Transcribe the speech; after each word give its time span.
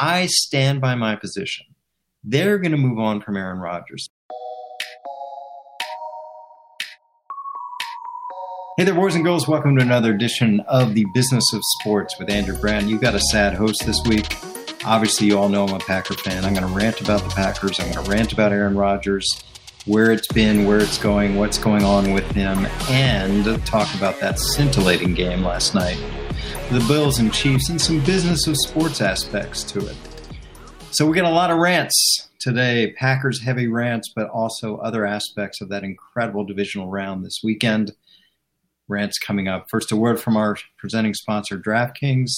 I 0.00 0.26
stand 0.26 0.80
by 0.80 0.94
my 0.94 1.16
position. 1.16 1.66
They're 2.22 2.58
going 2.58 2.70
to 2.70 2.78
move 2.78 3.00
on 3.00 3.20
from 3.20 3.36
Aaron 3.36 3.58
Rodgers. 3.58 4.08
Hey 8.76 8.84
there, 8.84 8.94
boys 8.94 9.16
and 9.16 9.24
girls. 9.24 9.48
Welcome 9.48 9.74
to 9.74 9.82
another 9.82 10.14
edition 10.14 10.60
of 10.68 10.94
the 10.94 11.04
Business 11.14 11.52
of 11.52 11.62
Sports 11.80 12.16
with 12.16 12.30
Andrew 12.30 12.56
Brandt. 12.56 12.86
You've 12.86 13.00
got 13.00 13.16
a 13.16 13.20
sad 13.20 13.54
host 13.54 13.84
this 13.86 14.00
week. 14.06 14.36
Obviously, 14.84 15.26
you 15.26 15.36
all 15.36 15.48
know 15.48 15.66
I'm 15.66 15.74
a 15.74 15.80
Packer 15.80 16.14
fan. 16.14 16.44
I'm 16.44 16.54
going 16.54 16.64
to 16.64 16.72
rant 16.72 17.00
about 17.00 17.24
the 17.24 17.30
Packers. 17.30 17.80
I'm 17.80 17.90
going 17.90 18.04
to 18.04 18.08
rant 18.08 18.32
about 18.32 18.52
Aaron 18.52 18.76
Rodgers, 18.76 19.28
where 19.84 20.12
it's 20.12 20.28
been, 20.28 20.64
where 20.64 20.78
it's 20.78 20.98
going, 20.98 21.34
what's 21.34 21.58
going 21.58 21.82
on 21.82 22.12
with 22.12 22.30
him, 22.30 22.66
and 22.88 23.66
talk 23.66 23.92
about 23.96 24.20
that 24.20 24.38
scintillating 24.38 25.14
game 25.14 25.42
last 25.42 25.74
night. 25.74 26.00
The 26.70 26.84
Bills 26.86 27.18
and 27.18 27.32
Chiefs, 27.32 27.70
and 27.70 27.80
some 27.80 28.00
business 28.04 28.46
of 28.46 28.54
sports 28.58 29.00
aspects 29.00 29.62
to 29.64 29.78
it. 29.86 29.96
So, 30.90 31.06
we 31.06 31.16
got 31.16 31.24
a 31.24 31.34
lot 31.34 31.50
of 31.50 31.56
rants 31.56 32.28
today 32.38 32.92
Packers 32.92 33.42
heavy 33.42 33.68
rants, 33.68 34.12
but 34.14 34.28
also 34.28 34.76
other 34.76 35.06
aspects 35.06 35.62
of 35.62 35.70
that 35.70 35.82
incredible 35.82 36.44
divisional 36.44 36.90
round 36.90 37.24
this 37.24 37.40
weekend 37.42 37.92
rants 38.86 39.18
coming 39.18 39.48
up. 39.48 39.70
First, 39.70 39.92
a 39.92 39.96
word 39.96 40.20
from 40.20 40.36
our 40.36 40.58
presenting 40.76 41.14
sponsor, 41.14 41.58
DraftKings. 41.58 42.30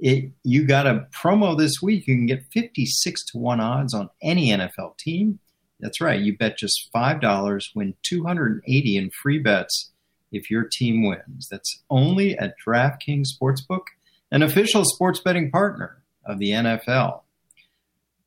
It, 0.00 0.32
you 0.42 0.64
got 0.64 0.88
a 0.88 1.06
promo 1.14 1.56
this 1.56 1.80
week. 1.80 2.08
You 2.08 2.16
can 2.16 2.26
get 2.26 2.44
56 2.52 3.26
to 3.26 3.38
1 3.38 3.60
odds 3.60 3.94
on 3.94 4.10
any 4.20 4.48
NFL 4.48 4.98
team. 4.98 5.38
That's 5.78 6.00
right. 6.00 6.20
You 6.20 6.36
bet 6.36 6.58
just 6.58 6.90
$5, 6.92 7.62
win 7.76 7.94
280 8.02 8.96
in 8.96 9.10
free 9.22 9.38
bets 9.38 9.91
if 10.32 10.50
your 10.50 10.64
team 10.64 11.06
wins. 11.06 11.48
That's 11.50 11.82
only 11.90 12.36
at 12.38 12.54
DraftKings 12.66 13.28
Sportsbook, 13.40 13.84
an 14.30 14.42
official 14.42 14.84
sports 14.84 15.20
betting 15.20 15.50
partner 15.50 16.02
of 16.24 16.38
the 16.38 16.50
NFL. 16.50 17.20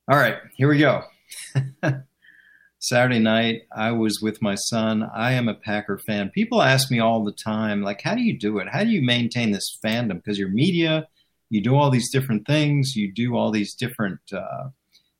All 0.07 0.17
right, 0.17 0.37
here 0.55 0.69
we 0.69 0.77
go. 0.77 1.03
Saturday 2.79 3.17
night, 3.17 3.63
I 3.75 3.91
was 3.91 4.19
with 4.21 4.43
my 4.43 4.53
son. 4.53 5.09
I 5.15 5.31
am 5.31 5.47
a 5.47 5.55
Packer 5.55 5.97
fan. 5.97 6.29
People 6.29 6.61
ask 6.61 6.91
me 6.91 6.99
all 6.99 7.23
the 7.23 7.31
time, 7.31 7.81
like, 7.81 8.01
how 8.01 8.13
do 8.13 8.21
you 8.21 8.37
do 8.37 8.59
it? 8.59 8.67
How 8.69 8.83
do 8.83 8.91
you 8.91 9.01
maintain 9.01 9.51
this 9.51 9.79
fandom? 9.83 10.23
Because 10.23 10.37
you're 10.37 10.49
media, 10.49 11.07
you 11.49 11.61
do 11.61 11.75
all 11.75 11.89
these 11.89 12.11
different 12.11 12.45
things, 12.45 12.95
you 12.95 13.11
do 13.11 13.35
all 13.35 13.49
these 13.49 13.73
different 13.73 14.19
uh, 14.31 14.69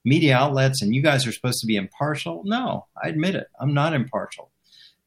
media 0.03 0.36
outlets, 0.36 0.83
and 0.83 0.94
you 0.94 1.02
guys 1.02 1.25
are 1.25 1.31
supposed 1.31 1.59
to 1.61 1.66
be 1.66 1.75
impartial. 1.75 2.44
No, 2.45 2.86
I 3.03 3.08
admit 3.08 3.33
it. 3.33 3.47
I'm 3.59 3.73
not 3.73 3.94
impartial. 3.94 4.52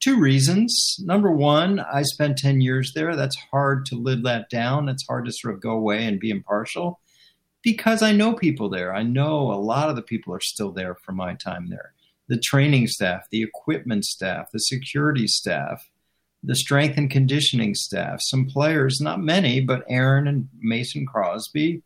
Two 0.00 0.18
reasons. 0.18 0.96
Number 1.00 1.30
one, 1.30 1.80
I 1.80 2.02
spent 2.02 2.38
10 2.38 2.60
years 2.60 2.92
there. 2.94 3.16
That's 3.16 3.36
hard 3.50 3.84
to 3.86 3.96
live 3.96 4.22
that 4.22 4.48
down. 4.48 4.88
It's 4.88 5.06
hard 5.06 5.24
to 5.26 5.32
sort 5.32 5.54
of 5.54 5.60
go 5.60 5.72
away 5.72 6.06
and 6.06 6.20
be 6.20 6.30
impartial 6.30 7.00
because 7.62 8.02
I 8.02 8.12
know 8.12 8.34
people 8.34 8.70
there. 8.70 8.94
I 8.94 9.02
know 9.02 9.52
a 9.52 9.60
lot 9.60 9.90
of 9.90 9.96
the 9.96 10.02
people 10.02 10.32
are 10.32 10.40
still 10.40 10.72
there 10.72 10.94
from 11.04 11.16
my 11.16 11.34
time 11.34 11.68
there 11.68 11.94
the 12.28 12.38
training 12.38 12.86
staff, 12.86 13.22
the 13.30 13.42
equipment 13.42 14.04
staff, 14.04 14.50
the 14.52 14.58
security 14.58 15.26
staff, 15.26 15.88
the 16.42 16.54
strength 16.54 16.96
and 16.98 17.10
conditioning 17.10 17.74
staff, 17.74 18.20
some 18.20 18.46
players, 18.46 19.00
not 19.00 19.20
many, 19.20 19.60
but 19.60 19.82
Aaron 19.88 20.28
and 20.28 20.48
Mason 20.60 21.06
Crosby, 21.06 21.82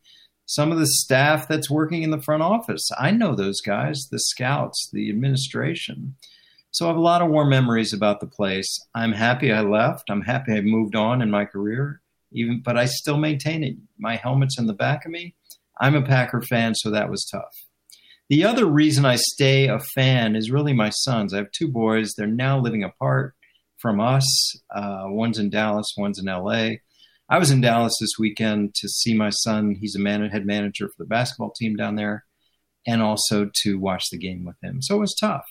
some 0.47 0.73
of 0.73 0.79
the 0.79 0.87
staff 0.87 1.47
that's 1.49 1.71
working 1.71 2.03
in 2.03 2.11
the 2.11 2.21
front 2.21 2.43
office. 2.43 2.91
I 2.99 3.13
know 3.13 3.35
those 3.35 3.61
guys, 3.61 4.09
the 4.11 4.19
scouts, 4.19 4.91
the 4.93 5.09
administration. 5.09 6.17
So 6.73 6.87
I 6.87 6.89
have 6.89 6.97
a 6.97 7.01
lot 7.01 7.21
of 7.21 7.29
warm 7.29 7.51
memories 7.51 7.93
about 7.93 8.21
the 8.21 8.27
place. 8.27 8.81
I'm 8.95 9.13
happy 9.13 9.53
I 9.53 9.61
left. 9.61 10.09
I'm 10.09 10.23
happy 10.23 10.55
I 10.55 10.63
moved 10.63 10.97
on 10.97 11.21
in 11.21 11.31
my 11.31 11.45
career, 11.45 12.01
even 12.33 12.63
but 12.65 12.79
I 12.79 12.87
still 12.87 13.19
maintain 13.19 13.63
it. 13.63 13.77
My 13.99 14.17
helmet's 14.17 14.59
in 14.59 14.67
the 14.67 14.73
back 14.73 15.05
of 15.05 15.13
me. 15.13 15.35
I'm 15.79 15.95
a 15.95 16.01
Packer 16.01 16.41
fan, 16.41 16.75
so 16.75 16.91
that 16.91 17.11
was 17.11 17.29
tough. 17.31 17.55
The 18.31 18.45
other 18.45 18.65
reason 18.65 19.05
I 19.05 19.17
stay 19.17 19.69
a 19.69 19.81
fan 19.95 20.35
is 20.35 20.51
really 20.51 20.73
my 20.73 20.89
sons. 20.89 21.35
I 21.35 21.39
have 21.39 21.51
two 21.51 21.69
boys. 21.69 22.15
They're 22.17 22.27
now 22.27 22.59
living 22.59 22.85
apart 22.85 23.35
from 23.77 24.01
us. 24.01 24.25
Uh, 24.75 25.05
one's 25.09 25.39
in 25.39 25.51
Dallas, 25.51 25.93
one's 25.99 26.19
in 26.19 26.25
LA. 26.25 26.77
I 27.29 27.39
was 27.39 27.51
in 27.51 27.61
Dallas 27.61 27.95
this 28.01 28.19
weekend 28.19 28.75
to 28.77 28.89
see 28.89 29.13
my 29.13 29.29
son. 29.29 29.77
He's 29.79 29.95
a 29.95 30.01
man- 30.01 30.27
head 30.31 30.47
manager 30.47 30.89
for 30.89 31.05
the 31.05 31.09
basketball 31.09 31.51
team 31.51 31.77
down 31.77 31.97
there, 31.97 32.25
and 32.87 33.03
also 33.03 33.51
to 33.63 33.79
watch 33.79 34.05
the 34.11 34.19
game 34.19 34.47
with 34.47 34.57
him. 34.63 34.81
So 34.81 34.97
it 34.97 35.01
was 35.01 35.15
tough. 35.21 35.45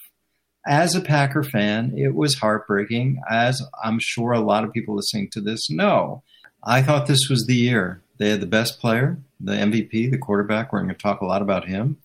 As 0.67 0.95
a 0.95 1.01
Packer 1.01 1.43
fan, 1.43 1.97
it 1.97 2.13
was 2.13 2.35
heartbreaking, 2.35 3.21
as 3.29 3.61
I'm 3.83 3.99
sure 3.99 4.31
a 4.31 4.39
lot 4.39 4.63
of 4.63 4.73
people 4.73 4.95
listening 4.95 5.29
to 5.31 5.41
this 5.41 5.69
know. 5.69 6.23
I 6.63 6.83
thought 6.83 7.07
this 7.07 7.29
was 7.29 7.45
the 7.45 7.55
year. 7.55 8.01
They 8.19 8.29
had 8.29 8.41
the 8.41 8.45
best 8.45 8.79
player, 8.79 9.17
the 9.39 9.53
MVP, 9.53 10.11
the 10.11 10.19
quarterback. 10.19 10.71
We're 10.71 10.83
going 10.83 10.93
to 10.93 10.95
talk 10.95 11.21
a 11.21 11.25
lot 11.25 11.41
about 11.41 11.67
him 11.67 11.97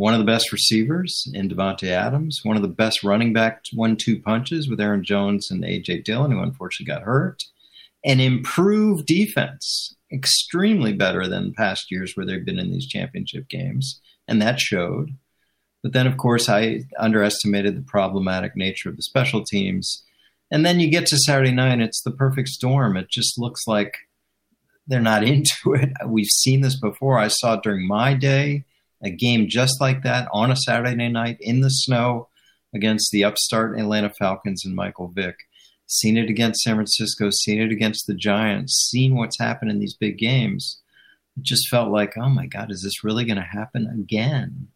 one 0.00 0.14
of 0.14 0.18
the 0.18 0.24
best 0.24 0.50
receivers 0.50 1.30
in 1.34 1.46
Davante 1.46 1.88
Adams, 1.88 2.40
one 2.42 2.56
of 2.56 2.62
the 2.62 2.68
best 2.68 3.04
running 3.04 3.34
back 3.34 3.60
one-two 3.74 4.18
punches 4.18 4.66
with 4.66 4.80
Aaron 4.80 5.04
Jones 5.04 5.50
and 5.50 5.62
AJ 5.62 6.04
Dillon, 6.04 6.30
who 6.30 6.40
unfortunately 6.40 6.90
got 6.90 7.02
hurt, 7.02 7.42
an 8.02 8.18
improved 8.18 9.04
defense, 9.04 9.94
extremely 10.10 10.94
better 10.94 11.28
than 11.28 11.52
past 11.52 11.90
years 11.90 12.16
where 12.16 12.24
they've 12.24 12.46
been 12.46 12.58
in 12.58 12.72
these 12.72 12.86
championship 12.86 13.46
games, 13.50 14.00
and 14.26 14.40
that 14.40 14.58
showed. 14.58 15.10
But 15.82 15.92
then, 15.92 16.06
of 16.06 16.16
course, 16.16 16.48
I 16.48 16.82
underestimated 16.98 17.76
the 17.76 17.82
problematic 17.82 18.54
nature 18.54 18.90
of 18.90 18.96
the 18.96 19.02
special 19.02 19.44
teams. 19.44 20.04
And 20.50 20.66
then 20.66 20.80
you 20.80 20.90
get 20.90 21.06
to 21.06 21.16
Saturday 21.16 21.52
night, 21.52 21.80
it's 21.80 22.02
the 22.02 22.10
perfect 22.10 22.48
storm. 22.48 22.96
It 22.96 23.08
just 23.08 23.38
looks 23.38 23.66
like 23.66 23.96
they're 24.86 25.00
not 25.00 25.24
into 25.32 25.74
it. 25.74 25.90
We've 26.06 26.26
seen 26.26 26.60
this 26.60 26.78
before. 26.78 27.18
I 27.18 27.28
saw 27.28 27.54
it 27.54 27.62
during 27.62 27.86
my 27.86 28.14
day 28.14 28.64
a 29.02 29.10
game 29.10 29.48
just 29.48 29.80
like 29.80 30.02
that 30.02 30.28
on 30.32 30.50
a 30.50 30.56
Saturday 30.56 31.08
night 31.08 31.38
in 31.40 31.60
the 31.60 31.70
snow 31.70 32.28
against 32.74 33.10
the 33.10 33.24
upstart 33.24 33.78
Atlanta 33.78 34.10
Falcons 34.10 34.64
and 34.64 34.74
Michael 34.74 35.08
Vick. 35.08 35.36
Seen 35.86 36.16
it 36.16 36.30
against 36.30 36.60
San 36.60 36.76
Francisco, 36.76 37.30
seen 37.30 37.60
it 37.60 37.72
against 37.72 38.06
the 38.06 38.14
Giants, 38.14 38.88
seen 38.90 39.16
what's 39.16 39.40
happened 39.40 39.70
in 39.70 39.80
these 39.80 39.96
big 39.96 40.18
games. 40.18 40.80
It 41.36 41.42
just 41.42 41.68
felt 41.68 41.90
like, 41.90 42.16
oh 42.16 42.28
my 42.28 42.46
God, 42.46 42.70
is 42.70 42.82
this 42.82 43.02
really 43.02 43.24
going 43.24 43.38
to 43.38 43.42
happen 43.42 43.86
again? 43.86 44.68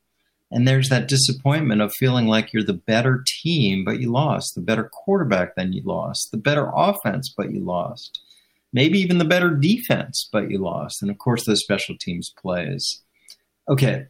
And 0.55 0.69
there's 0.69 0.89
that 0.89 1.09
disappointment 1.09 1.83
of 1.83 1.93
feeling 1.99 2.29
like 2.29 2.53
you're 2.53 2.63
the 2.63 2.73
better 2.73 3.25
team, 3.43 3.85
but 3.85 4.01
you 4.01 4.13
lost, 4.13 4.55
the 4.55 4.61
better 4.61 4.85
quarterback 4.85 5.57
than 5.57 5.73
you 5.73 5.83
lost, 5.85 6.31
the 6.31 6.39
better 6.39 6.71
offense, 6.73 7.35
but 7.37 7.51
you 7.51 7.59
lost, 7.59 8.21
maybe 8.73 9.01
even 9.01 9.19
the 9.19 9.25
better 9.25 9.51
defense, 9.51 10.29
but 10.33 10.53
you 10.53 10.59
lost. 10.59 11.03
And 11.03 11.11
of 11.11 11.19
course, 11.19 11.45
the 11.45 11.57
special 11.57 11.97
teams 12.01 12.33
plays. 12.41 13.03
Okay, 13.69 14.07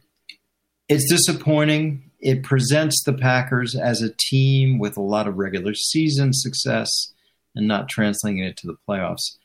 it's 0.87 1.09
disappointing. 1.09 2.11
It 2.19 2.43
presents 2.43 3.03
the 3.03 3.13
Packers 3.13 3.75
as 3.75 4.03
a 4.03 4.13
team 4.15 4.77
with 4.77 4.97
a 4.97 5.01
lot 5.01 5.27
of 5.27 5.37
regular 5.37 5.73
season 5.73 6.31
success 6.31 7.11
and 7.55 7.67
not 7.67 7.89
translating 7.89 8.43
it 8.43 8.55
to 8.57 8.67
the 8.67 8.77
playoffs. 8.87 9.37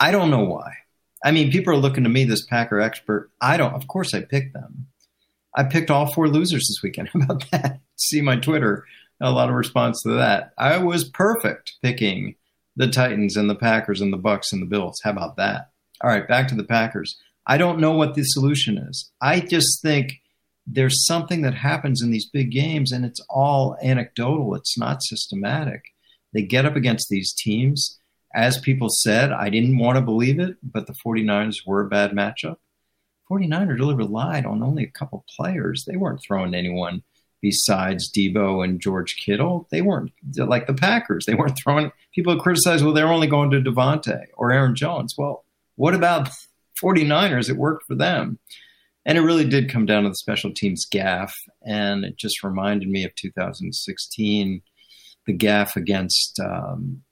I 0.00 0.10
don't 0.12 0.30
know 0.30 0.44
why. 0.44 0.72
I 1.22 1.30
mean, 1.30 1.52
people 1.52 1.74
are 1.74 1.76
looking 1.76 2.04
to 2.04 2.10
me, 2.10 2.24
this 2.24 2.46
Packer 2.46 2.80
expert. 2.80 3.30
I 3.38 3.58
don't, 3.58 3.74
of 3.74 3.86
course, 3.86 4.14
I 4.14 4.22
picked 4.22 4.54
them. 4.54 4.87
I 5.56 5.64
picked 5.64 5.90
all 5.90 6.12
four 6.12 6.28
losers 6.28 6.66
this 6.68 6.82
weekend. 6.82 7.08
How 7.12 7.20
about 7.20 7.50
that? 7.50 7.80
See 7.96 8.20
my 8.20 8.36
Twitter, 8.36 8.84
a 9.20 9.30
lot 9.30 9.48
of 9.48 9.54
response 9.54 10.02
to 10.02 10.10
that. 10.10 10.52
I 10.58 10.78
was 10.78 11.08
perfect 11.08 11.74
picking 11.82 12.36
the 12.76 12.88
Titans 12.88 13.36
and 13.36 13.50
the 13.50 13.56
Packers 13.56 14.00
and 14.00 14.12
the 14.12 14.18
Bucks 14.18 14.52
and 14.52 14.62
the 14.62 14.66
Bills. 14.66 15.00
How 15.02 15.10
about 15.10 15.36
that? 15.36 15.70
All 16.02 16.10
right, 16.10 16.28
back 16.28 16.48
to 16.48 16.54
the 16.54 16.64
Packers. 16.64 17.18
I 17.46 17.58
don't 17.58 17.80
know 17.80 17.92
what 17.92 18.14
the 18.14 18.22
solution 18.22 18.78
is. 18.78 19.10
I 19.20 19.40
just 19.40 19.82
think 19.82 20.20
there's 20.66 21.06
something 21.06 21.42
that 21.42 21.54
happens 21.54 22.02
in 22.02 22.10
these 22.10 22.28
big 22.28 22.50
games 22.50 22.92
and 22.92 23.04
it's 23.04 23.24
all 23.28 23.76
anecdotal. 23.82 24.54
It's 24.54 24.78
not 24.78 25.02
systematic. 25.02 25.82
They 26.32 26.42
get 26.42 26.66
up 26.66 26.76
against 26.76 27.08
these 27.08 27.32
teams. 27.32 27.98
As 28.34 28.58
people 28.58 28.88
said, 28.90 29.32
I 29.32 29.48
didn't 29.48 29.78
want 29.78 29.96
to 29.96 30.02
believe 30.02 30.38
it, 30.38 30.56
but 30.62 30.86
the 30.86 30.94
49ers 31.04 31.66
were 31.66 31.80
a 31.80 31.88
bad 31.88 32.12
matchup. 32.12 32.56
49ers 33.30 33.78
really 33.78 33.94
relied 33.94 34.46
on 34.46 34.62
only 34.62 34.84
a 34.84 34.90
couple 34.90 35.24
players. 35.36 35.84
They 35.84 35.96
weren't 35.96 36.22
throwing 36.26 36.54
anyone 36.54 37.02
besides 37.40 38.10
Deebo 38.10 38.64
and 38.64 38.80
George 38.80 39.16
Kittle. 39.16 39.68
They 39.70 39.82
weren't 39.82 40.12
like 40.36 40.66
the 40.66 40.74
Packers. 40.74 41.26
They 41.26 41.34
weren't 41.34 41.58
throwing. 41.62 41.92
People 42.14 42.38
criticize, 42.40 42.82
well, 42.82 42.92
they're 42.92 43.12
only 43.12 43.26
going 43.26 43.50
to 43.50 43.60
Davante 43.60 44.24
or 44.36 44.50
Aaron 44.50 44.74
Jones. 44.74 45.14
Well, 45.16 45.44
what 45.76 45.94
about 45.94 46.28
49ers? 46.82 47.48
It 47.48 47.56
worked 47.56 47.86
for 47.86 47.94
them. 47.94 48.38
And 49.04 49.16
it 49.16 49.22
really 49.22 49.46
did 49.46 49.70
come 49.70 49.86
down 49.86 50.02
to 50.02 50.10
the 50.10 50.14
special 50.16 50.52
teams 50.52 50.86
gaffe. 50.92 51.32
And 51.64 52.04
it 52.04 52.16
just 52.16 52.42
reminded 52.42 52.88
me 52.88 53.04
of 53.04 53.14
2016, 53.14 54.62
the 55.26 55.36
gaffe 55.36 55.76
against 55.76 56.38
um, 56.40 57.02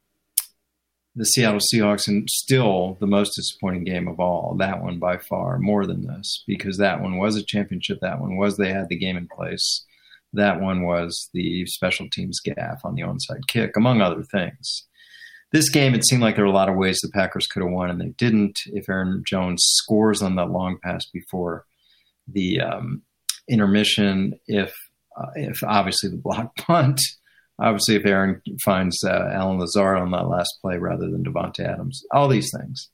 the 1.16 1.24
Seattle 1.24 1.60
Seahawks, 1.72 2.06
and 2.06 2.28
still 2.30 2.98
the 3.00 3.06
most 3.06 3.34
disappointing 3.34 3.84
game 3.84 4.06
of 4.06 4.20
all. 4.20 4.54
That 4.58 4.82
one 4.82 4.98
by 4.98 5.16
far, 5.16 5.58
more 5.58 5.86
than 5.86 6.06
this, 6.06 6.44
because 6.46 6.76
that 6.76 7.00
one 7.00 7.16
was 7.16 7.36
a 7.36 7.44
championship. 7.44 7.98
That 8.00 8.20
one 8.20 8.36
was 8.36 8.56
they 8.56 8.72
had 8.72 8.88
the 8.88 8.98
game 8.98 9.16
in 9.16 9.26
place. 9.26 9.84
That 10.34 10.60
one 10.60 10.84
was 10.84 11.30
the 11.32 11.64
special 11.66 12.06
teams 12.12 12.40
gaffe 12.46 12.84
on 12.84 12.94
the 12.94 13.02
onside 13.02 13.46
kick, 13.48 13.76
among 13.76 14.02
other 14.02 14.22
things. 14.22 14.86
This 15.52 15.70
game, 15.70 15.94
it 15.94 16.06
seemed 16.06 16.20
like 16.20 16.36
there 16.36 16.44
were 16.44 16.50
a 16.50 16.54
lot 16.54 16.68
of 16.68 16.76
ways 16.76 16.98
the 17.00 17.08
Packers 17.08 17.46
could 17.46 17.62
have 17.62 17.72
won, 17.72 17.88
and 17.88 18.00
they 18.00 18.12
didn't. 18.18 18.58
If 18.66 18.88
Aaron 18.88 19.22
Jones 19.26 19.62
scores 19.64 20.20
on 20.20 20.36
that 20.36 20.50
long 20.50 20.78
pass 20.82 21.06
before 21.06 21.64
the 22.28 22.60
um, 22.60 23.02
intermission 23.48 24.34
if 24.46 24.74
uh, 25.16 25.30
if 25.34 25.62
obviously 25.64 26.10
the 26.10 26.16
block 26.16 26.54
punt. 26.58 27.00
Obviously, 27.58 27.96
if 27.96 28.04
Aaron 28.04 28.42
finds 28.64 29.02
uh, 29.02 29.30
Allen 29.32 29.58
Lazard 29.58 29.98
on 29.98 30.10
that 30.10 30.28
last 30.28 30.58
play 30.60 30.76
rather 30.76 31.10
than 31.10 31.24
Davante 31.24 31.60
Adams, 31.60 32.04
all 32.12 32.28
these 32.28 32.52
things. 32.56 32.90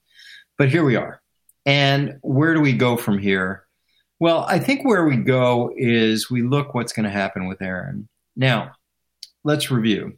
But 0.57 0.69
here 0.69 0.85
we 0.85 0.97
are. 0.97 1.21
And 1.67 2.19
where 2.23 2.55
do 2.55 2.61
we 2.61 2.73
go 2.73 2.97
from 2.97 3.19
here? 3.19 3.65
Well, 4.21 4.45
I 4.49 4.61
think 4.61 4.85
where 4.85 5.05
we 5.05 5.17
go 5.17 5.73
is 5.77 6.31
we 6.31 6.43
look 6.43 6.75
what's 6.75 6.93
going 6.93 7.05
to 7.05 7.11
happen 7.11 7.49
with 7.49 7.61
Aaron. 7.61 8.09
Now, 8.37 8.73
let's 9.43 9.71
review. 9.71 10.17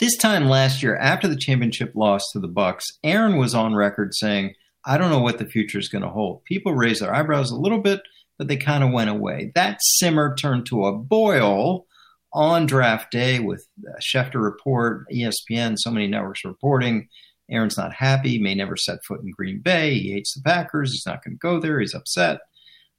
This 0.00 0.16
time 0.16 0.48
last 0.48 0.82
year, 0.82 0.96
after 0.96 1.28
the 1.28 1.36
championship 1.36 1.92
loss 1.94 2.22
to 2.32 2.40
the 2.40 2.48
Bucks, 2.48 2.84
Aaron 3.02 3.36
was 3.38 3.54
on 3.54 3.74
record 3.74 4.12
saying, 4.14 4.54
"I 4.84 4.98
don't 4.98 5.10
know 5.10 5.20
what 5.20 5.38
the 5.38 5.46
future 5.46 5.78
is 5.78 5.88
going 5.88 6.02
to 6.02 6.10
hold." 6.10 6.44
People 6.44 6.74
raised 6.74 7.00
their 7.00 7.14
eyebrows 7.14 7.50
a 7.50 7.56
little 7.56 7.80
bit, 7.80 8.02
but 8.36 8.48
they 8.48 8.56
kind 8.56 8.82
of 8.84 8.90
went 8.90 9.08
away. 9.08 9.52
That 9.54 9.78
simmer 9.80 10.34
turned 10.34 10.66
to 10.66 10.86
a 10.86 10.92
boil 10.98 11.86
on 12.34 12.66
draft 12.66 13.10
day 13.10 13.38
with 13.38 13.66
Schefter 14.02 14.42
report, 14.42 15.06
ESPN, 15.10 15.76
so 15.78 15.90
many 15.90 16.06
networks 16.06 16.44
reporting. 16.44 17.08
Aaron's 17.50 17.78
not 17.78 17.92
happy, 17.92 18.38
may 18.38 18.54
never 18.54 18.76
set 18.76 19.04
foot 19.04 19.20
in 19.22 19.30
Green 19.30 19.60
Bay. 19.60 19.98
He 19.98 20.12
hates 20.12 20.34
the 20.34 20.42
Packers. 20.42 20.92
He's 20.92 21.06
not 21.06 21.22
going 21.24 21.34
to 21.34 21.38
go 21.38 21.60
there. 21.60 21.78
He's 21.78 21.94
upset. 21.94 22.40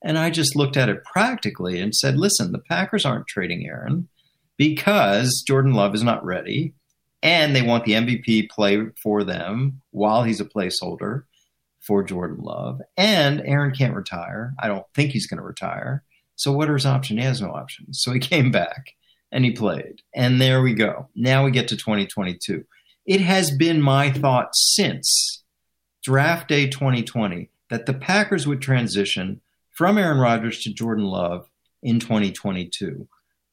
And 0.03 0.17
I 0.17 0.29
just 0.29 0.55
looked 0.55 0.77
at 0.77 0.89
it 0.89 1.03
practically 1.03 1.79
and 1.79 1.93
said, 1.93 2.17
listen, 2.17 2.51
the 2.51 2.59
Packers 2.59 3.05
aren't 3.05 3.27
trading 3.27 3.65
Aaron 3.65 4.07
because 4.57 5.43
Jordan 5.47 5.73
Love 5.73 5.95
is 5.95 6.03
not 6.03 6.23
ready 6.23 6.73
and 7.23 7.55
they 7.55 7.63
want 7.63 7.85
the 7.85 7.93
MVP 7.93 8.49
play 8.49 8.85
for 9.01 9.23
them 9.23 9.81
while 9.91 10.23
he's 10.23 10.39
a 10.39 10.45
placeholder 10.45 11.23
for 11.81 12.03
Jordan 12.03 12.37
Love. 12.39 12.81
And 12.97 13.41
Aaron 13.41 13.73
can't 13.73 13.95
retire. 13.95 14.53
I 14.59 14.67
don't 14.67 14.85
think 14.93 15.11
he's 15.11 15.27
going 15.27 15.39
to 15.39 15.43
retire. 15.43 16.03
So 16.35 16.51
what 16.51 16.69
are 16.69 16.75
his 16.75 16.85
options? 16.85 17.19
He 17.19 17.25
has 17.25 17.41
no 17.41 17.51
options. 17.51 17.99
So 18.03 18.11
he 18.11 18.19
came 18.19 18.51
back 18.51 18.91
and 19.35 19.43
he 19.43 19.51
played. 19.51 20.01
And 20.15 20.39
there 20.39 20.61
we 20.61 20.73
go. 20.73 21.09
Now 21.13 21.43
we 21.43 21.51
get 21.51 21.67
to 21.67 21.75
2022. 21.75 22.63
It 23.05 23.19
has 23.19 23.51
been 23.51 23.81
my 23.81 24.09
thought 24.09 24.55
since 24.55 25.43
draft 26.01 26.47
day 26.47 26.69
2020 26.69 27.49
that 27.69 27.85
the 27.85 27.93
Packers 27.93 28.47
would 28.47 28.61
transition 28.61 29.41
from 29.71 29.97
Aaron 29.97 30.19
Rodgers 30.19 30.61
to 30.61 30.73
Jordan 30.73 31.03
Love 31.03 31.49
in 31.83 31.99
2022. 31.99 33.09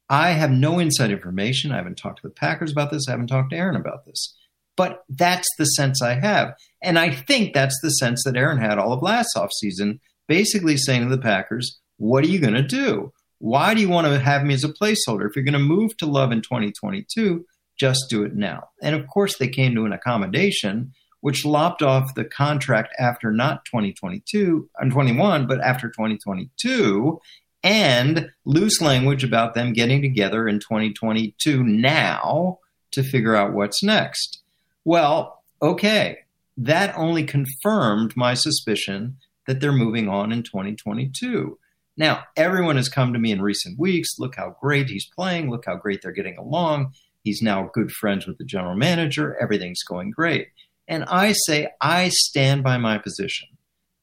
I 0.08 0.30
have 0.30 0.52
no 0.52 0.78
inside 0.78 1.10
information. 1.10 1.72
I 1.72 1.78
haven't 1.78 1.98
talked 1.98 2.22
to 2.22 2.28
the 2.28 2.34
Packers 2.34 2.70
about 2.70 2.92
this. 2.92 3.08
I 3.08 3.10
haven't 3.10 3.26
talked 3.26 3.50
to 3.50 3.56
Aaron 3.56 3.74
about 3.74 4.06
this. 4.06 4.36
But 4.76 5.02
that's 5.08 5.48
the 5.58 5.64
sense 5.64 6.00
I 6.00 6.14
have. 6.14 6.54
And 6.80 6.96
I 6.96 7.10
think 7.10 7.54
that's 7.54 7.78
the 7.82 7.90
sense 7.90 8.22
that 8.24 8.36
Aaron 8.36 8.58
had 8.58 8.78
all 8.78 8.92
of 8.92 9.02
last 9.02 9.30
offseason, 9.36 9.98
basically 10.28 10.76
saying 10.76 11.02
to 11.02 11.08
the 11.08 11.20
Packers, 11.20 11.80
what 11.96 12.24
are 12.24 12.28
you 12.28 12.38
going 12.38 12.54
to 12.54 12.62
do? 12.62 13.12
Why 13.42 13.74
do 13.74 13.80
you 13.80 13.88
want 13.88 14.06
to 14.06 14.20
have 14.20 14.44
me 14.44 14.54
as 14.54 14.62
a 14.62 14.68
placeholder? 14.68 15.28
If 15.28 15.34
you're 15.34 15.44
going 15.44 15.54
to 15.54 15.58
move 15.58 15.96
to 15.96 16.06
Love 16.06 16.30
in 16.30 16.42
2022, 16.42 17.44
just 17.76 18.06
do 18.08 18.22
it 18.22 18.36
now. 18.36 18.68
And 18.80 18.94
of 18.94 19.08
course, 19.08 19.36
they 19.36 19.48
came 19.48 19.74
to 19.74 19.84
an 19.84 19.92
accommodation 19.92 20.92
which 21.22 21.44
lopped 21.44 21.82
off 21.82 22.14
the 22.14 22.24
contract 22.24 22.94
after 23.00 23.32
not 23.32 23.64
2022 23.64 24.70
and 24.78 24.92
21, 24.92 25.48
but 25.48 25.60
after 25.60 25.88
2022, 25.88 27.20
and 27.64 28.30
loose 28.44 28.80
language 28.80 29.24
about 29.24 29.54
them 29.54 29.72
getting 29.72 30.02
together 30.02 30.46
in 30.46 30.60
2022 30.60 31.64
now 31.64 32.60
to 32.92 33.02
figure 33.02 33.34
out 33.34 33.54
what's 33.54 33.82
next. 33.82 34.40
Well, 34.84 35.42
okay, 35.60 36.18
that 36.58 36.96
only 36.96 37.24
confirmed 37.24 38.16
my 38.16 38.34
suspicion 38.34 39.16
that 39.48 39.60
they're 39.60 39.72
moving 39.72 40.08
on 40.08 40.30
in 40.30 40.44
2022. 40.44 41.58
Now, 41.96 42.24
everyone 42.36 42.76
has 42.76 42.88
come 42.88 43.12
to 43.12 43.18
me 43.18 43.32
in 43.32 43.42
recent 43.42 43.78
weeks. 43.78 44.18
Look 44.18 44.36
how 44.36 44.56
great 44.60 44.88
he's 44.88 45.06
playing. 45.06 45.50
Look 45.50 45.64
how 45.66 45.76
great 45.76 46.00
they're 46.02 46.12
getting 46.12 46.38
along. 46.38 46.94
He's 47.22 47.42
now 47.42 47.70
good 47.72 47.92
friends 47.92 48.26
with 48.26 48.38
the 48.38 48.44
general 48.44 48.74
manager. 48.74 49.36
Everything's 49.40 49.82
going 49.82 50.10
great. 50.10 50.48
And 50.88 51.04
I 51.04 51.32
say, 51.46 51.68
I 51.80 52.08
stand 52.08 52.64
by 52.64 52.78
my 52.78 52.98
position. 52.98 53.48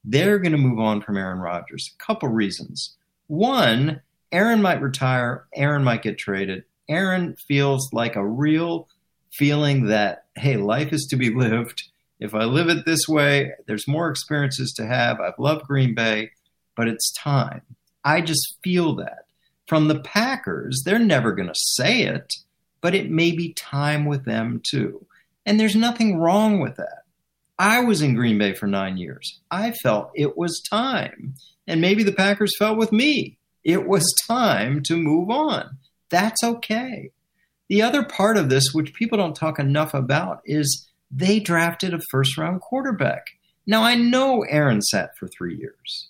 They're 0.04 0.38
going 0.38 0.52
to 0.52 0.58
move 0.58 0.78
on 0.78 1.02
from 1.02 1.16
Aaron 1.16 1.40
Rodgers. 1.40 1.94
A 1.94 2.04
couple 2.04 2.28
reasons. 2.28 2.96
One, 3.26 4.00
Aaron 4.32 4.62
might 4.62 4.80
retire, 4.80 5.46
Aaron 5.54 5.84
might 5.84 6.02
get 6.02 6.18
traded. 6.18 6.64
Aaron 6.88 7.36
feels 7.46 7.92
like 7.92 8.16
a 8.16 8.26
real 8.26 8.88
feeling 9.32 9.86
that, 9.86 10.24
hey, 10.36 10.56
life 10.56 10.92
is 10.92 11.06
to 11.10 11.16
be 11.16 11.30
lived. 11.34 11.82
If 12.18 12.34
I 12.34 12.44
live 12.44 12.68
it 12.68 12.84
this 12.86 13.08
way, 13.08 13.52
there's 13.66 13.88
more 13.88 14.10
experiences 14.10 14.72
to 14.74 14.86
have. 14.86 15.20
I've 15.20 15.38
loved 15.38 15.66
Green 15.66 15.94
Bay, 15.94 16.30
but 16.76 16.88
it's 16.88 17.12
time. 17.12 17.62
I 18.04 18.20
just 18.20 18.56
feel 18.62 18.96
that. 18.96 19.24
From 19.66 19.88
the 19.88 20.00
Packers, 20.00 20.82
they're 20.84 20.98
never 20.98 21.32
going 21.32 21.48
to 21.48 21.54
say 21.54 22.02
it, 22.02 22.32
but 22.80 22.94
it 22.94 23.10
may 23.10 23.30
be 23.30 23.54
time 23.54 24.04
with 24.04 24.24
them 24.24 24.60
too. 24.68 25.06
And 25.46 25.58
there's 25.58 25.76
nothing 25.76 26.18
wrong 26.18 26.60
with 26.60 26.76
that. 26.76 27.04
I 27.58 27.80
was 27.80 28.02
in 28.02 28.14
Green 28.14 28.38
Bay 28.38 28.54
for 28.54 28.66
nine 28.66 28.96
years. 28.96 29.38
I 29.50 29.72
felt 29.72 30.12
it 30.14 30.36
was 30.36 30.62
time. 30.68 31.34
And 31.66 31.80
maybe 31.80 32.02
the 32.02 32.12
Packers 32.12 32.56
felt 32.58 32.78
with 32.78 32.90
me. 32.90 33.38
It 33.62 33.86
was 33.86 34.04
time 34.26 34.82
to 34.84 34.96
move 34.96 35.30
on. 35.30 35.78
That's 36.08 36.42
okay. 36.42 37.12
The 37.68 37.82
other 37.82 38.02
part 38.02 38.36
of 38.36 38.48
this, 38.48 38.72
which 38.72 38.94
people 38.94 39.18
don't 39.18 39.36
talk 39.36 39.58
enough 39.58 39.94
about, 39.94 40.40
is 40.44 40.88
they 41.10 41.38
drafted 41.38 41.94
a 41.94 42.00
first 42.10 42.36
round 42.38 42.60
quarterback. 42.60 43.26
Now, 43.66 43.82
I 43.82 43.94
know 43.94 44.42
Aaron 44.42 44.80
sat 44.82 45.16
for 45.16 45.28
three 45.28 45.56
years, 45.56 46.08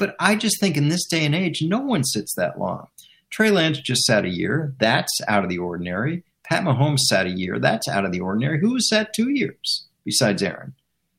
but 0.00 0.16
I 0.18 0.34
just 0.34 0.58
think 0.58 0.76
in 0.76 0.88
this 0.88 1.06
day 1.06 1.24
and 1.24 1.34
age, 1.34 1.62
no 1.62 1.78
one 1.78 2.02
sits 2.02 2.34
that 2.34 2.58
long. 2.58 2.88
Trey 3.28 3.50
Lance 3.50 3.78
just 3.78 4.02
sat 4.02 4.24
a 4.24 4.30
year. 4.30 4.74
That's 4.80 5.12
out 5.28 5.44
of 5.44 5.50
the 5.50 5.58
ordinary. 5.58 6.24
Pat 6.42 6.64
Mahomes 6.64 7.00
sat 7.00 7.26
a 7.26 7.30
year. 7.30 7.60
That's 7.60 7.86
out 7.86 8.06
of 8.06 8.10
the 8.10 8.20
ordinary. 8.20 8.58
Who 8.58 8.80
sat 8.80 9.12
two 9.14 9.30
years 9.30 9.86
besides 10.04 10.42
Aaron? 10.42 10.74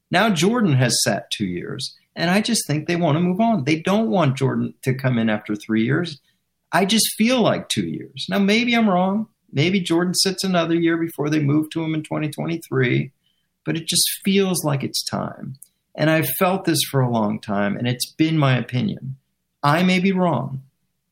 Now 0.09 0.29
Jordan 0.31 0.73
has 0.73 1.01
sat 1.03 1.29
two 1.31 1.45
years. 1.45 1.95
And 2.15 2.29
I 2.29 2.41
just 2.41 2.67
think 2.67 2.87
they 2.87 2.95
want 2.95 3.15
to 3.15 3.21
move 3.21 3.39
on. 3.39 3.63
They 3.63 3.79
don't 3.79 4.09
want 4.09 4.35
Jordan 4.35 4.73
to 4.81 4.93
come 4.93 5.17
in 5.17 5.29
after 5.29 5.55
three 5.55 5.85
years. 5.85 6.19
I 6.73 6.85
just 6.85 7.13
feel 7.17 7.41
like 7.41 7.69
two 7.69 7.87
years. 7.87 8.25
Now, 8.29 8.39
maybe 8.39 8.73
I'm 8.73 8.89
wrong. 8.89 9.27
Maybe 9.51 9.79
Jordan 9.79 10.13
sits 10.13 10.43
another 10.43 10.75
year 10.75 10.97
before 10.97 11.29
they 11.29 11.39
move 11.39 11.69
to 11.71 11.83
him 11.83 11.93
in 11.93 12.03
2023, 12.03 13.11
but 13.65 13.77
it 13.77 13.85
just 13.85 14.09
feels 14.23 14.63
like 14.63 14.83
it's 14.83 15.03
time. 15.03 15.57
And 15.95 16.09
I've 16.09 16.29
felt 16.39 16.65
this 16.65 16.79
for 16.89 17.01
a 17.01 17.09
long 17.11 17.39
time, 17.39 17.75
and 17.75 17.87
it's 17.87 18.11
been 18.13 18.37
my 18.37 18.57
opinion. 18.57 19.17
I 19.63 19.83
may 19.83 19.99
be 19.99 20.11
wrong. 20.11 20.63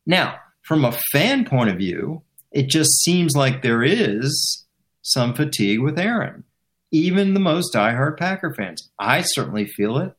Now, 0.06 0.40
from 0.64 0.86
a 0.86 0.98
fan 1.12 1.46
point 1.46 1.70
of 1.70 1.78
view, 1.78 2.22
it 2.52 2.68
just 2.70 2.90
seems 3.02 3.36
like 3.36 3.62
there 3.62 3.84
is 3.84 4.66
some 5.02 5.34
fatigue 5.34 5.82
with 5.82 6.00
Aaron. 6.00 6.44
Even 6.92 7.34
the 7.34 7.40
most 7.40 7.74
diehard 7.74 8.18
Packer 8.18 8.54
fans. 8.54 8.90
I 8.98 9.22
certainly 9.22 9.66
feel 9.66 9.98
it. 9.98 10.16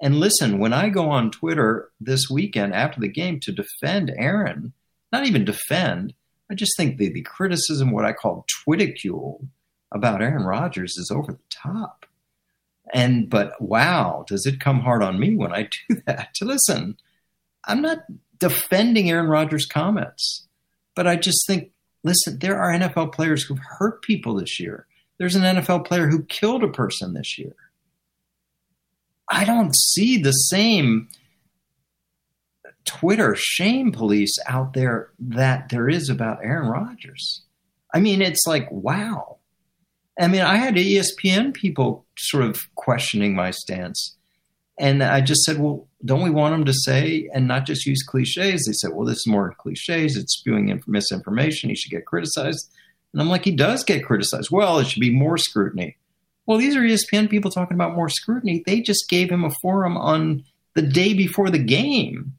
And 0.00 0.20
listen, 0.20 0.58
when 0.58 0.72
I 0.72 0.88
go 0.88 1.08
on 1.10 1.30
Twitter 1.30 1.90
this 2.00 2.28
weekend 2.30 2.74
after 2.74 3.00
the 3.00 3.08
game 3.08 3.40
to 3.40 3.52
defend 3.52 4.12
Aaron, 4.16 4.72
not 5.12 5.26
even 5.26 5.44
defend, 5.44 6.14
I 6.50 6.54
just 6.54 6.72
think 6.76 6.98
the, 6.98 7.08
the 7.08 7.22
criticism, 7.22 7.90
what 7.90 8.04
I 8.04 8.12
call 8.12 8.46
Twiticule 8.68 9.46
about 9.92 10.22
Aaron 10.22 10.44
Rodgers 10.44 10.96
is 10.98 11.10
over 11.14 11.32
the 11.32 11.38
top. 11.50 12.06
And, 12.92 13.30
but 13.30 13.60
wow, 13.60 14.24
does 14.28 14.46
it 14.46 14.60
come 14.60 14.80
hard 14.80 15.02
on 15.02 15.18
me 15.18 15.34
when 15.34 15.52
I 15.52 15.68
do 15.88 15.96
that? 16.06 16.34
To 16.34 16.44
Listen, 16.44 16.96
I'm 17.64 17.80
not 17.80 18.04
defending 18.38 19.10
Aaron 19.10 19.26
Rodgers' 19.26 19.66
comments. 19.66 20.46
But 20.94 21.06
I 21.06 21.16
just 21.16 21.46
think, 21.46 21.70
listen, 22.02 22.38
there 22.38 22.60
are 22.60 22.72
NFL 22.72 23.12
players 23.12 23.42
who've 23.42 23.58
hurt 23.58 24.02
people 24.02 24.34
this 24.34 24.60
year. 24.60 24.86
There's 25.18 25.34
an 25.34 25.42
NFL 25.42 25.86
player 25.86 26.08
who 26.08 26.24
killed 26.24 26.62
a 26.62 26.68
person 26.68 27.14
this 27.14 27.38
year. 27.38 27.54
I 29.28 29.44
don't 29.44 29.74
see 29.74 30.18
the 30.18 30.32
same 30.32 31.08
Twitter 32.84 33.34
shame 33.36 33.92
police 33.92 34.36
out 34.46 34.74
there 34.74 35.10
that 35.18 35.70
there 35.70 35.88
is 35.88 36.08
about 36.08 36.44
Aaron 36.44 36.68
Rodgers. 36.68 37.42
I 37.92 38.00
mean, 38.00 38.20
it's 38.20 38.46
like, 38.46 38.70
wow. 38.70 39.38
I 40.18 40.28
mean, 40.28 40.42
I 40.42 40.56
had 40.56 40.74
ESPN 40.74 41.54
people 41.54 42.04
sort 42.16 42.44
of 42.44 42.72
questioning 42.76 43.34
my 43.34 43.50
stance. 43.50 44.16
And 44.78 45.02
I 45.02 45.20
just 45.20 45.42
said, 45.44 45.58
well, 45.58 45.86
don't 46.04 46.22
we 46.22 46.30
want 46.30 46.52
them 46.52 46.64
to 46.64 46.72
say 46.72 47.28
and 47.32 47.46
not 47.46 47.66
just 47.66 47.86
use 47.86 48.02
cliches? 48.02 48.64
They 48.66 48.72
said, 48.72 48.90
well, 48.92 49.06
this 49.06 49.18
is 49.18 49.26
more 49.26 49.54
cliches. 49.58 50.16
It's 50.16 50.36
spewing 50.36 50.82
misinformation. 50.86 51.68
He 51.68 51.76
should 51.76 51.90
get 51.90 52.06
criticized. 52.06 52.70
And 53.12 53.22
I'm 53.22 53.28
like, 53.28 53.44
he 53.44 53.52
does 53.52 53.84
get 53.84 54.04
criticized. 54.04 54.50
Well, 54.50 54.78
it 54.78 54.88
should 54.88 55.00
be 55.00 55.14
more 55.14 55.38
scrutiny. 55.38 55.96
Well, 56.46 56.58
these 56.58 56.76
are 56.76 56.80
ESPN 56.80 57.30
people 57.30 57.50
talking 57.50 57.76
about 57.76 57.94
more 57.94 58.08
scrutiny. 58.08 58.62
They 58.66 58.80
just 58.80 59.08
gave 59.08 59.30
him 59.30 59.44
a 59.44 59.54
forum 59.62 59.96
on 59.96 60.44
the 60.74 60.82
day 60.82 61.14
before 61.14 61.50
the 61.50 61.58
game 61.58 62.34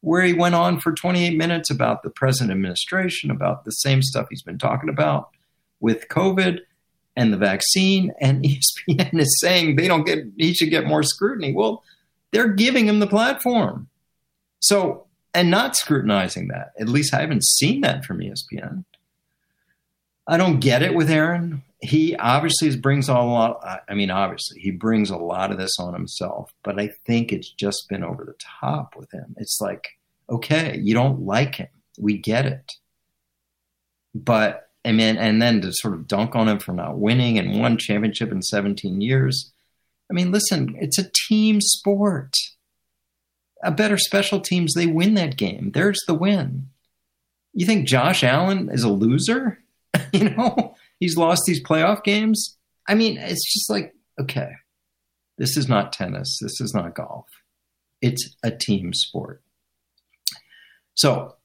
where 0.00 0.22
he 0.22 0.32
went 0.32 0.54
on 0.54 0.78
for 0.78 0.92
28 0.92 1.36
minutes 1.36 1.70
about 1.70 2.02
the 2.02 2.10
present 2.10 2.50
administration, 2.50 3.30
about 3.30 3.64
the 3.64 3.72
same 3.72 4.02
stuff 4.02 4.28
he's 4.30 4.42
been 4.42 4.58
talking 4.58 4.88
about 4.88 5.30
with 5.80 6.08
COVID 6.08 6.60
and 7.18 7.32
the 7.32 7.36
vaccine, 7.36 8.12
and 8.20 8.44
ESPN 8.88 9.20
is 9.20 9.40
saying 9.40 9.76
they 9.76 9.88
don't 9.88 10.06
get 10.06 10.24
he 10.38 10.54
should 10.54 10.70
get 10.70 10.86
more 10.86 11.02
scrutiny. 11.02 11.52
Well, 11.52 11.82
they're 12.30 12.52
giving 12.52 12.86
him 12.86 13.00
the 13.00 13.06
platform. 13.06 13.88
So, 14.60 15.06
and 15.34 15.50
not 15.50 15.76
scrutinizing 15.76 16.48
that. 16.48 16.72
At 16.80 16.88
least 16.88 17.12
I 17.12 17.20
haven't 17.20 17.44
seen 17.44 17.80
that 17.82 18.04
from 18.04 18.20
ESPN. 18.20 18.84
I 20.26 20.36
don't 20.36 20.60
get 20.60 20.82
it 20.82 20.94
with 20.94 21.10
Aaron. 21.10 21.62
He 21.80 22.16
obviously 22.16 22.76
brings 22.76 23.08
a 23.08 23.14
lot. 23.14 23.82
I 23.88 23.94
mean, 23.94 24.10
obviously, 24.10 24.60
he 24.60 24.70
brings 24.70 25.10
a 25.10 25.16
lot 25.16 25.50
of 25.50 25.58
this 25.58 25.78
on 25.78 25.94
himself, 25.94 26.52
but 26.62 26.78
I 26.78 26.88
think 27.06 27.32
it's 27.32 27.50
just 27.50 27.88
been 27.88 28.04
over 28.04 28.24
the 28.24 28.34
top 28.38 28.94
with 28.96 29.10
him. 29.12 29.34
It's 29.38 29.58
like, 29.60 29.88
okay, 30.28 30.78
you 30.80 30.94
don't 30.94 31.22
like 31.22 31.56
him. 31.56 31.68
We 31.98 32.18
get 32.18 32.46
it. 32.46 32.72
But, 34.14 34.67
I 34.84 34.92
mean, 34.92 35.16
and 35.16 35.42
then 35.42 35.60
to 35.62 35.72
sort 35.72 35.94
of 35.94 36.06
dunk 36.06 36.34
on 36.34 36.48
him 36.48 36.58
for 36.58 36.72
not 36.72 36.98
winning 36.98 37.38
and 37.38 37.60
one 37.60 37.76
championship 37.76 38.30
in 38.30 38.42
17 38.42 39.00
years. 39.00 39.52
I 40.10 40.14
mean, 40.14 40.30
listen, 40.30 40.76
it's 40.80 40.98
a 40.98 41.10
team 41.28 41.60
sport. 41.60 42.34
A 43.62 43.70
better 43.70 43.98
special 43.98 44.40
teams, 44.40 44.72
they 44.74 44.86
win 44.86 45.14
that 45.14 45.36
game. 45.36 45.72
There's 45.74 46.00
the 46.06 46.14
win. 46.14 46.68
You 47.52 47.66
think 47.66 47.88
Josh 47.88 48.22
Allen 48.22 48.70
is 48.72 48.84
a 48.84 48.88
loser? 48.88 49.58
you 50.12 50.30
know, 50.30 50.74
he's 51.00 51.16
lost 51.16 51.42
these 51.46 51.62
playoff 51.62 52.04
games. 52.04 52.56
I 52.86 52.94
mean, 52.94 53.18
it's 53.18 53.52
just 53.52 53.68
like, 53.68 53.94
okay, 54.20 54.52
this 55.38 55.56
is 55.56 55.68
not 55.68 55.92
tennis. 55.92 56.38
This 56.40 56.60
is 56.60 56.72
not 56.72 56.94
golf. 56.94 57.26
It's 58.00 58.36
a 58.42 58.50
team 58.50 58.92
sport. 58.94 59.42
So, 60.94 61.36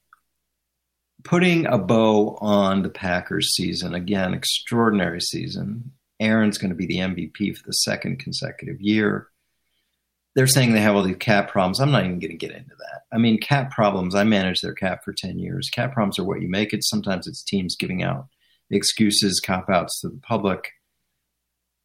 putting 1.24 1.66
a 1.66 1.78
bow 1.78 2.38
on 2.42 2.84
the 2.84 2.90
Packers 2.90 3.54
season, 3.56 3.94
again, 3.94 4.34
extraordinary 4.34 5.22
season. 5.22 5.92
Aaron's 6.20 6.58
going 6.58 6.70
to 6.70 6.76
be 6.76 6.86
the 6.86 6.98
MVP 6.98 7.58
for 7.58 7.64
the 7.66 7.72
second 7.72 8.20
consecutive 8.20 8.80
year. 8.80 9.28
They're 10.36 10.48
saying 10.48 10.74
they 10.74 10.82
have 10.82 10.96
all 10.96 11.04
these 11.04 11.18
cap 11.18 11.52
problems. 11.52 11.80
I'm 11.80 11.92
not 11.92 12.06
even 12.06 12.20
going 12.20 12.32
to 12.32 12.38
get 12.38 12.52
into 12.52 12.76
that. 12.76 13.02
I 13.12 13.18
mean, 13.18 13.40
cap 13.40 13.72
problems, 13.72 14.16
I 14.16 14.24
managed 14.24 14.64
their 14.64 14.74
cap 14.74 15.04
for 15.04 15.14
10 15.14 15.38
years. 15.38 15.70
Cap 15.70 15.94
problems 15.94 16.18
are 16.18 16.24
what 16.24 16.42
you 16.42 16.50
make 16.50 16.74
it. 16.74 16.84
Sometimes 16.84 17.28
it's 17.28 17.44
teams 17.44 17.76
giving 17.76 18.02
out 18.04 18.28
excuses, 18.72 19.40
cop 19.40 19.70
outs 19.70 20.00
to 20.02 20.10
the 20.10 20.20
public. 20.24 20.72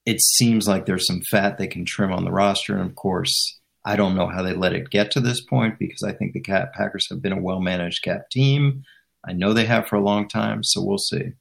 It 0.07 0.21
seems 0.23 0.67
like 0.67 0.87
there's 0.87 1.07
some 1.07 1.21
fat 1.31 1.59
they 1.59 1.67
can 1.67 1.85
trim 1.85 2.13
on 2.13 2.25
the 2.25 2.33
roster. 2.33 2.75
And 2.75 2.89
of 2.89 2.97
course, 2.97 3.61
I 3.85 3.97
don't 3.97 4.17
know 4.17 4.29
how 4.29 4.43
they 4.43 4.55
let 4.55 4.73
it 4.73 4.91
get 4.91 5.11
to 5.13 5.21
this 5.21 5.45
point 5.45 5.79
because 5.79 6.03
I 6.03 6.13
think 6.13 6.33
the 6.33 6.41
Packers 6.41 7.07
have 7.11 7.21
been 7.21 7.33
a 7.33 7.41
well 7.41 7.61
managed 7.61 8.03
cap 8.03 8.31
team. 8.31 8.85
I 9.27 9.33
know 9.33 9.53
they 9.53 9.67
have 9.67 9.89
for 9.89 9.97
a 9.97 10.03
long 10.03 10.29
time, 10.29 10.63
so 10.63 10.83
we'll 10.83 10.99
see. 10.99 11.33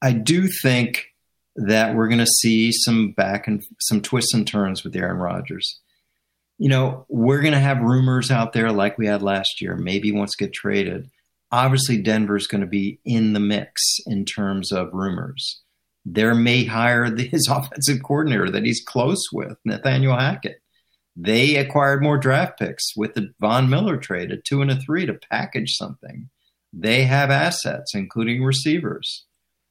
I 0.00 0.12
do 0.12 0.48
think 0.62 1.06
that 1.56 1.94
we're 1.94 2.08
going 2.08 2.18
to 2.18 2.26
see 2.26 2.70
some 2.72 3.12
back 3.12 3.48
and 3.48 3.64
some 3.80 4.00
twists 4.00 4.34
and 4.34 4.46
turns 4.46 4.84
with 4.84 4.94
Aaron 4.94 5.18
Rodgers. 5.18 5.80
You 6.58 6.68
know, 6.68 7.06
we're 7.08 7.40
going 7.40 7.54
to 7.54 7.60
have 7.60 7.80
rumors 7.80 8.30
out 8.30 8.52
there 8.52 8.70
like 8.70 8.98
we 8.98 9.06
had 9.06 9.22
last 9.22 9.60
year. 9.60 9.76
Maybe 9.76 10.12
once 10.12 10.34
get 10.36 10.52
traded 10.52 11.10
obviously 11.50 12.00
Denver's 12.00 12.46
going 12.46 12.60
to 12.60 12.66
be 12.66 13.00
in 13.04 13.32
the 13.32 13.40
mix 13.40 13.82
in 14.06 14.24
terms 14.24 14.72
of 14.72 14.92
rumors. 14.92 15.60
There 16.04 16.34
may 16.34 16.64
hire 16.64 17.14
his 17.14 17.48
offensive 17.50 18.02
coordinator 18.02 18.50
that 18.50 18.64
he's 18.64 18.82
close 18.84 19.30
with, 19.32 19.56
Nathaniel 19.64 20.16
Hackett. 20.16 20.60
They 21.16 21.56
acquired 21.56 22.02
more 22.02 22.16
draft 22.16 22.58
picks 22.58 22.96
with 22.96 23.14
the 23.14 23.32
Von 23.40 23.68
Miller 23.68 23.96
trade, 23.96 24.30
a 24.30 24.36
two 24.36 24.62
and 24.62 24.70
a 24.70 24.76
three 24.76 25.04
to 25.06 25.14
package 25.14 25.74
something. 25.74 26.30
They 26.72 27.04
have 27.04 27.30
assets, 27.30 27.94
including 27.94 28.44
receivers. 28.44 29.24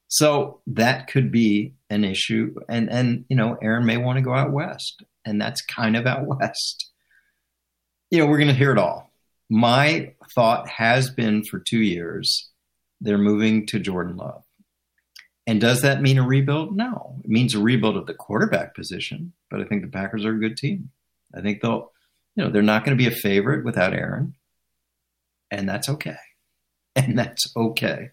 So 0.07 0.61
that 0.67 1.07
could 1.07 1.31
be 1.31 1.73
an 1.89 2.03
issue. 2.03 2.55
And 2.69 2.89
and 2.89 3.25
you 3.29 3.35
know, 3.35 3.57
Aaron 3.61 3.85
may 3.85 3.97
want 3.97 4.17
to 4.17 4.23
go 4.23 4.33
out 4.33 4.51
west. 4.51 5.03
And 5.25 5.41
that's 5.41 5.61
kind 5.61 5.95
of 5.97 6.05
out 6.05 6.25
west. 6.27 6.91
You 8.09 8.19
know, 8.19 8.27
we're 8.27 8.39
gonna 8.39 8.53
hear 8.53 8.71
it 8.71 8.77
all 8.77 9.07
my 9.49 10.13
thought 10.35 10.67
has 10.67 11.09
been 11.09 11.43
for 11.43 11.59
two 11.59 11.81
years 11.81 12.49
they're 12.99 13.17
moving 13.17 13.65
to 13.67 13.79
Jordan 13.79 14.17
Love. 14.17 14.43
And 15.45 15.61
does 15.61 15.83
that 15.83 16.01
mean 16.01 16.17
a 16.17 16.27
rebuild? 16.27 16.75
No. 16.75 17.21
It 17.23 17.29
means 17.29 17.53
a 17.53 17.59
rebuild 17.59 17.95
of 17.95 18.07
the 18.07 18.13
quarterback 18.13 18.75
position, 18.75 19.33
but 19.49 19.61
I 19.61 19.65
think 19.65 19.83
the 19.83 19.87
Packers 19.87 20.25
are 20.25 20.33
a 20.33 20.39
good 20.39 20.57
team. 20.57 20.89
I 21.33 21.41
think 21.41 21.61
they'll, 21.61 21.91
you 22.35 22.43
know, 22.43 22.49
they're 22.49 22.61
not 22.61 22.83
going 22.83 22.97
to 22.97 23.01
be 23.01 23.07
a 23.07 23.15
favorite 23.15 23.63
without 23.63 23.93
Aaron. 23.93 24.35
And 25.51 25.69
that's 25.69 25.87
okay. 25.87 26.17
And 27.05 27.17
that's 27.17 27.45
okay. 27.55 28.09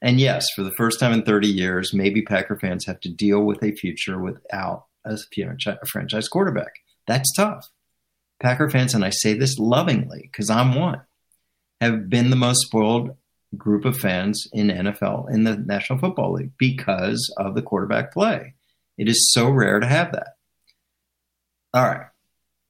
And 0.00 0.18
yes, 0.18 0.46
for 0.56 0.62
the 0.62 0.72
first 0.72 0.98
time 0.98 1.12
in 1.12 1.22
30 1.22 1.48
years, 1.48 1.92
maybe 1.92 2.22
Packer 2.22 2.58
fans 2.58 2.86
have 2.86 2.98
to 3.00 3.10
deal 3.10 3.44
with 3.44 3.62
a 3.62 3.72
future 3.72 4.18
without 4.18 4.86
a 5.04 5.18
franchise 5.86 6.28
quarterback. 6.28 6.72
That's 7.06 7.30
tough. 7.34 7.68
Packer 8.40 8.70
fans, 8.70 8.94
and 8.94 9.04
I 9.04 9.10
say 9.10 9.34
this 9.34 9.58
lovingly 9.58 10.22
because 10.22 10.50
I'm 10.50 10.74
one, 10.74 11.02
have 11.80 12.08
been 12.08 12.30
the 12.30 12.36
most 12.36 12.62
spoiled 12.66 13.16
group 13.56 13.84
of 13.84 13.98
fans 13.98 14.46
in 14.52 14.68
NFL 14.68 15.30
in 15.30 15.44
the 15.44 15.56
National 15.56 15.98
Football 15.98 16.32
League 16.32 16.52
because 16.58 17.32
of 17.36 17.54
the 17.54 17.62
quarterback 17.62 18.12
play. 18.12 18.54
It 18.98 19.08
is 19.08 19.30
so 19.32 19.50
rare 19.50 19.78
to 19.78 19.86
have 19.86 20.12
that. 20.12 20.36
All 21.74 21.84
right. 21.84 22.06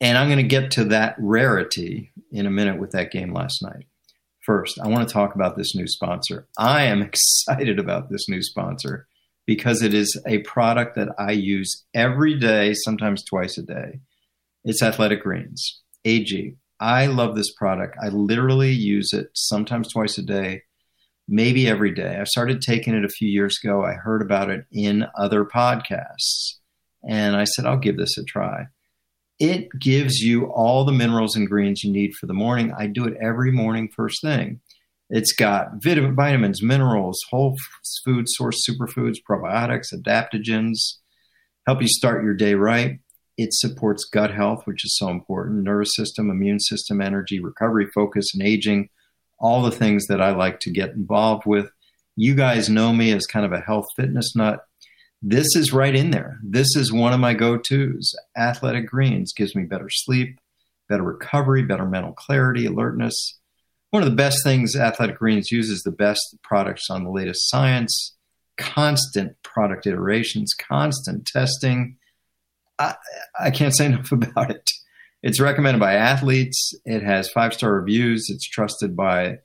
And 0.00 0.18
I'm 0.18 0.28
going 0.28 0.38
to 0.38 0.42
get 0.42 0.72
to 0.72 0.84
that 0.86 1.14
rarity 1.18 2.12
in 2.30 2.46
a 2.46 2.50
minute 2.50 2.80
with 2.80 2.92
that 2.92 3.12
game 3.12 3.32
last 3.32 3.62
night. 3.62 3.86
First, 4.42 4.80
I 4.82 4.88
want 4.88 5.06
to 5.06 5.12
talk 5.12 5.36
about 5.36 5.56
this 5.56 5.74
new 5.74 5.86
sponsor. 5.86 6.48
I 6.58 6.84
am 6.84 7.02
excited 7.48 7.78
about 7.78 8.10
this 8.10 8.28
new 8.28 8.42
sponsor 8.42 9.06
because 9.46 9.82
it 9.82 9.94
is 9.94 10.20
a 10.26 10.38
product 10.38 10.96
that 10.96 11.08
I 11.18 11.32
use 11.32 11.84
every 11.94 12.38
day, 12.38 12.74
sometimes 12.74 13.24
twice 13.24 13.56
a 13.58 13.62
day. 13.62 14.00
It's 14.64 14.82
Athletic 14.82 15.22
Greens, 15.22 15.80
AG. 16.04 16.56
I 16.80 17.06
love 17.06 17.36
this 17.36 17.52
product. 17.52 17.96
I 18.02 18.08
literally 18.08 18.72
use 18.72 19.12
it 19.12 19.30
sometimes 19.34 19.92
twice 19.92 20.18
a 20.18 20.22
day, 20.22 20.62
maybe 21.28 21.68
every 21.68 21.92
day. 21.92 22.18
I 22.20 22.24
started 22.24 22.60
taking 22.60 22.94
it 22.94 23.04
a 23.04 23.08
few 23.08 23.28
years 23.28 23.58
ago. 23.62 23.84
I 23.84 23.94
heard 23.94 24.22
about 24.22 24.50
it 24.50 24.66
in 24.72 25.06
other 25.16 25.44
podcasts, 25.44 26.56
and 27.08 27.36
I 27.36 27.44
said, 27.44 27.66
I'll 27.66 27.78
give 27.78 27.96
this 27.96 28.18
a 28.18 28.24
try. 28.24 28.66
It 29.38 29.68
gives 29.78 30.20
you 30.20 30.46
all 30.46 30.84
the 30.84 30.92
minerals 30.92 31.36
and 31.36 31.48
greens 31.48 31.82
you 31.82 31.92
need 31.92 32.14
for 32.14 32.26
the 32.26 32.34
morning. 32.34 32.72
I 32.78 32.86
do 32.86 33.06
it 33.06 33.16
every 33.20 33.50
morning, 33.50 33.88
first 33.94 34.20
thing. 34.22 34.60
It's 35.10 35.32
got 35.32 35.82
vitamins, 35.82 36.62
minerals, 36.62 37.18
whole 37.28 37.56
food 38.04 38.24
source 38.28 38.64
superfoods, 38.66 39.18
probiotics, 39.28 39.92
adaptogens, 39.92 40.78
help 41.66 41.82
you 41.82 41.88
start 41.88 42.24
your 42.24 42.34
day 42.34 42.54
right. 42.54 42.98
It 43.36 43.52
supports 43.52 44.04
gut 44.04 44.32
health, 44.32 44.62
which 44.64 44.84
is 44.84 44.96
so 44.96 45.08
important, 45.08 45.64
nervous 45.64 45.90
system, 45.94 46.30
immune 46.30 46.60
system, 46.60 47.00
energy, 47.00 47.40
recovery, 47.40 47.88
focus, 47.94 48.32
and 48.32 48.42
aging, 48.42 48.88
all 49.38 49.62
the 49.62 49.70
things 49.70 50.06
that 50.06 50.22
I 50.22 50.30
like 50.30 50.60
to 50.60 50.70
get 50.70 50.90
involved 50.90 51.44
with. 51.44 51.70
You 52.16 52.34
guys 52.34 52.68
know 52.68 52.92
me 52.92 53.12
as 53.12 53.26
kind 53.26 53.44
of 53.44 53.52
a 53.52 53.60
health 53.60 53.86
fitness 53.96 54.34
nut. 54.36 54.60
This 55.22 55.46
is 55.54 55.72
right 55.72 55.94
in 55.94 56.10
there. 56.10 56.38
This 56.42 56.74
is 56.76 56.92
one 56.92 57.12
of 57.12 57.20
my 57.20 57.34
go 57.34 57.56
tos. 57.56 58.14
Athletic 58.36 58.86
Greens 58.86 59.32
gives 59.32 59.54
me 59.54 59.62
better 59.62 59.88
sleep, 59.88 60.40
better 60.88 61.04
recovery, 61.04 61.62
better 61.62 61.86
mental 61.86 62.12
clarity, 62.12 62.66
alertness. 62.66 63.38
One 63.90 64.02
of 64.02 64.10
the 64.10 64.16
best 64.16 64.42
things 64.42 64.74
Athletic 64.74 65.18
Greens 65.18 65.52
uses 65.52 65.82
the 65.82 65.90
best 65.92 66.36
products 66.42 66.90
on 66.90 67.04
the 67.04 67.10
latest 67.10 67.48
science, 67.50 68.16
constant 68.56 69.40
product 69.42 69.86
iterations, 69.86 70.54
constant 70.58 71.26
testing 71.26 71.98
I, 72.82 72.94
I 73.38 73.50
can't 73.50 73.76
say 73.76 73.86
enough 73.86 74.12
about 74.12 74.50
it. 74.50 74.68
It's 75.22 75.40
recommended 75.40 75.78
by 75.78 75.94
athletes. 75.94 76.74
It 76.84 77.02
has 77.02 77.30
five 77.30 77.54
star 77.54 77.72
reviews. 77.72 78.26
It's 78.28 78.48
trusted 78.48 78.96
by 78.96 79.38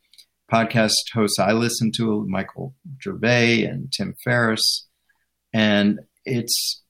podcast 0.52 0.94
hosts 1.14 1.40
I 1.40 1.52
listen 1.52 1.92
to, 1.98 2.26
Michael 2.28 2.74
Gervais 3.04 3.64
and 3.64 3.92
Tim 3.92 4.16
Ferriss. 4.24 4.88
And 5.58 6.02
it's 6.24 6.84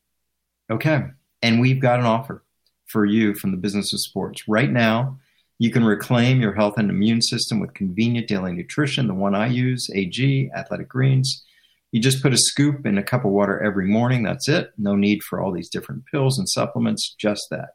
okay. 0.70 1.06
And 1.42 1.62
we've 1.62 1.80
got 1.80 2.00
an 2.00 2.06
offer 2.06 2.44
for 2.88 3.06
you 3.06 3.34
from 3.34 3.52
the 3.52 3.58
business 3.58 3.94
of 3.94 4.02
sports. 4.02 4.46
Right 4.46 4.70
now, 4.70 5.20
you 5.58 5.72
can 5.72 5.86
reclaim 5.86 6.42
your 6.42 6.54
health 6.54 6.74
and 6.78 6.90
immune 6.90 7.22
system 7.22 7.62
with 7.62 7.74
convenient 7.74 8.28
daily 8.28 8.52
nutrition, 8.52 9.08
the 9.08 9.14
one 9.14 9.36
I 9.36 9.48
use, 9.48 9.88
AG, 9.96 10.52
Athletic 10.54 10.90
Greens. 10.90 11.46
You 11.94 12.02
just 12.02 12.22
put 12.22 12.34
a 12.34 12.38
scoop 12.38 12.86
in 12.86 12.98
a 12.98 13.04
cup 13.04 13.24
of 13.24 13.32
water 13.32 13.64
every 13.64 13.88
morning. 13.88 14.24
That's 14.24 14.50
it. 14.50 14.72
No 14.78 14.98
need 14.98 15.24
for 15.24 15.40
all 15.40 15.54
these 15.54 15.70
different 15.70 16.04
pills 16.12 16.38
and 16.38 16.50
supplements, 16.50 17.16
just 17.18 17.48
that. 17.50 17.70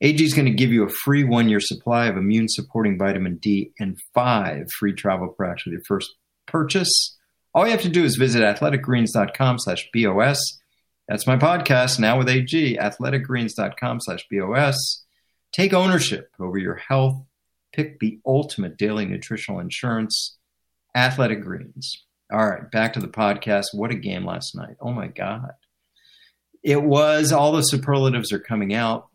AG 0.00 0.24
is 0.24 0.32
going 0.32 0.46
to 0.46 0.50
give 0.50 0.72
you 0.72 0.82
a 0.82 0.92
free 1.04 1.24
one 1.24 1.50
year 1.50 1.60
supply 1.60 2.06
of 2.06 2.16
immune 2.16 2.48
supporting 2.48 2.96
vitamin 2.96 3.36
D 3.36 3.72
and 3.78 3.98
five 4.14 4.70
free 4.78 4.94
travel 4.94 5.34
packs 5.38 5.66
with 5.66 5.72
your 5.72 5.82
first 5.86 6.14
purchase. 6.46 7.15
All 7.56 7.64
you 7.64 7.72
have 7.72 7.80
to 7.82 7.88
do 7.88 8.04
is 8.04 8.16
visit 8.16 8.42
athleticgreens.com 8.42 9.58
slash 9.60 9.88
BOS. 9.94 10.60
That's 11.08 11.26
my 11.26 11.38
podcast 11.38 11.98
now 11.98 12.18
with 12.18 12.28
AG, 12.28 12.76
athleticgreens.com 12.76 14.00
slash 14.02 14.26
BOS. 14.30 15.04
Take 15.52 15.72
ownership 15.72 16.30
over 16.38 16.58
your 16.58 16.74
health. 16.74 17.24
Pick 17.72 17.98
the 17.98 18.20
ultimate 18.26 18.76
daily 18.76 19.06
nutritional 19.06 19.60
insurance, 19.60 20.36
Athletic 20.94 21.40
Greens. 21.40 22.04
All 22.30 22.46
right, 22.46 22.70
back 22.70 22.92
to 22.92 23.00
the 23.00 23.08
podcast. 23.08 23.68
What 23.72 23.90
a 23.90 23.94
game 23.94 24.26
last 24.26 24.54
night. 24.54 24.76
Oh 24.78 24.92
my 24.92 25.06
God. 25.06 25.52
It 26.62 26.82
was, 26.82 27.32
all 27.32 27.52
the 27.52 27.62
superlatives 27.62 28.34
are 28.34 28.38
coming 28.38 28.74
out. 28.74 29.08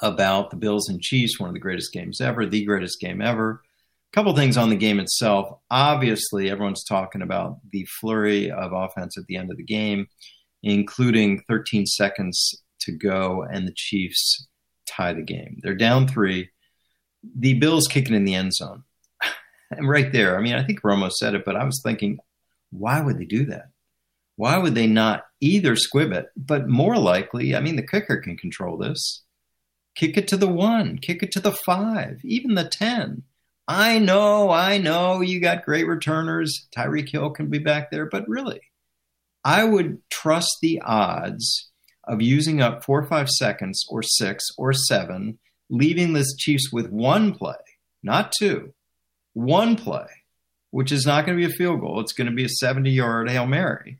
about 0.00 0.50
the 0.50 0.56
Bills 0.56 0.88
and 0.88 1.00
Chiefs, 1.00 1.38
one 1.38 1.48
of 1.48 1.54
the 1.54 1.60
greatest 1.60 1.92
games 1.92 2.20
ever, 2.20 2.46
the 2.46 2.64
greatest 2.64 2.98
game 3.00 3.22
ever. 3.22 3.62
Couple 4.14 4.36
things 4.36 4.56
on 4.56 4.70
the 4.70 4.76
game 4.76 5.00
itself. 5.00 5.58
Obviously, 5.72 6.48
everyone's 6.48 6.84
talking 6.84 7.20
about 7.20 7.58
the 7.72 7.84
flurry 8.00 8.48
of 8.48 8.72
offense 8.72 9.18
at 9.18 9.26
the 9.26 9.36
end 9.36 9.50
of 9.50 9.56
the 9.56 9.64
game, 9.64 10.06
including 10.62 11.42
13 11.48 11.84
seconds 11.84 12.62
to 12.82 12.92
go, 12.92 13.42
and 13.42 13.66
the 13.66 13.74
Chiefs 13.74 14.46
tie 14.86 15.14
the 15.14 15.22
game. 15.22 15.58
They're 15.64 15.74
down 15.74 16.06
three. 16.06 16.50
The 17.36 17.54
Bills 17.54 17.88
kicking 17.88 18.14
in 18.14 18.24
the 18.24 18.36
end 18.36 18.52
zone. 18.52 18.84
and 19.72 19.88
right 19.88 20.12
there, 20.12 20.38
I 20.38 20.42
mean, 20.42 20.54
I 20.54 20.62
think 20.62 20.82
Romo 20.82 21.10
said 21.10 21.34
it, 21.34 21.44
but 21.44 21.56
I 21.56 21.64
was 21.64 21.80
thinking, 21.82 22.20
why 22.70 23.00
would 23.00 23.18
they 23.18 23.24
do 23.24 23.46
that? 23.46 23.70
Why 24.36 24.58
would 24.58 24.76
they 24.76 24.86
not 24.86 25.24
either 25.40 25.74
squib 25.74 26.12
it, 26.12 26.26
but 26.36 26.68
more 26.68 26.98
likely, 26.98 27.56
I 27.56 27.60
mean, 27.60 27.74
the 27.74 27.84
kicker 27.84 28.18
can 28.18 28.36
control 28.36 28.78
this. 28.78 29.24
Kick 29.96 30.16
it 30.16 30.28
to 30.28 30.36
the 30.36 30.46
one, 30.46 30.98
kick 30.98 31.24
it 31.24 31.32
to 31.32 31.40
the 31.40 31.58
five, 31.66 32.20
even 32.22 32.54
the 32.54 32.68
10. 32.68 33.24
I 33.66 33.98
know, 33.98 34.50
I 34.50 34.78
know 34.78 35.20
you 35.22 35.40
got 35.40 35.64
great 35.64 35.86
returners. 35.86 36.68
Tyreek 36.76 37.08
Hill 37.08 37.30
can 37.30 37.48
be 37.48 37.58
back 37.58 37.90
there, 37.90 38.06
but 38.06 38.28
really, 38.28 38.60
I 39.44 39.64
would 39.64 40.02
trust 40.10 40.58
the 40.60 40.80
odds 40.82 41.70
of 42.06 42.20
using 42.20 42.60
up 42.60 42.84
four 42.84 43.00
or 43.00 43.06
five 43.06 43.28
seconds 43.30 43.84
or 43.88 44.02
six 44.02 44.44
or 44.58 44.72
seven, 44.72 45.38
leaving 45.70 46.12
this 46.12 46.36
Chiefs 46.36 46.70
with 46.72 46.90
one 46.90 47.32
play, 47.32 47.54
not 48.02 48.32
two, 48.38 48.74
one 49.32 49.76
play, 49.76 50.08
which 50.70 50.92
is 50.92 51.06
not 51.06 51.24
going 51.24 51.38
to 51.38 51.46
be 51.46 51.52
a 51.52 51.56
field 51.56 51.80
goal. 51.80 52.00
It's 52.00 52.12
going 52.12 52.28
to 52.28 52.36
be 52.36 52.44
a 52.44 52.48
70 52.48 52.90
yard 52.90 53.30
Hail 53.30 53.46
Mary, 53.46 53.98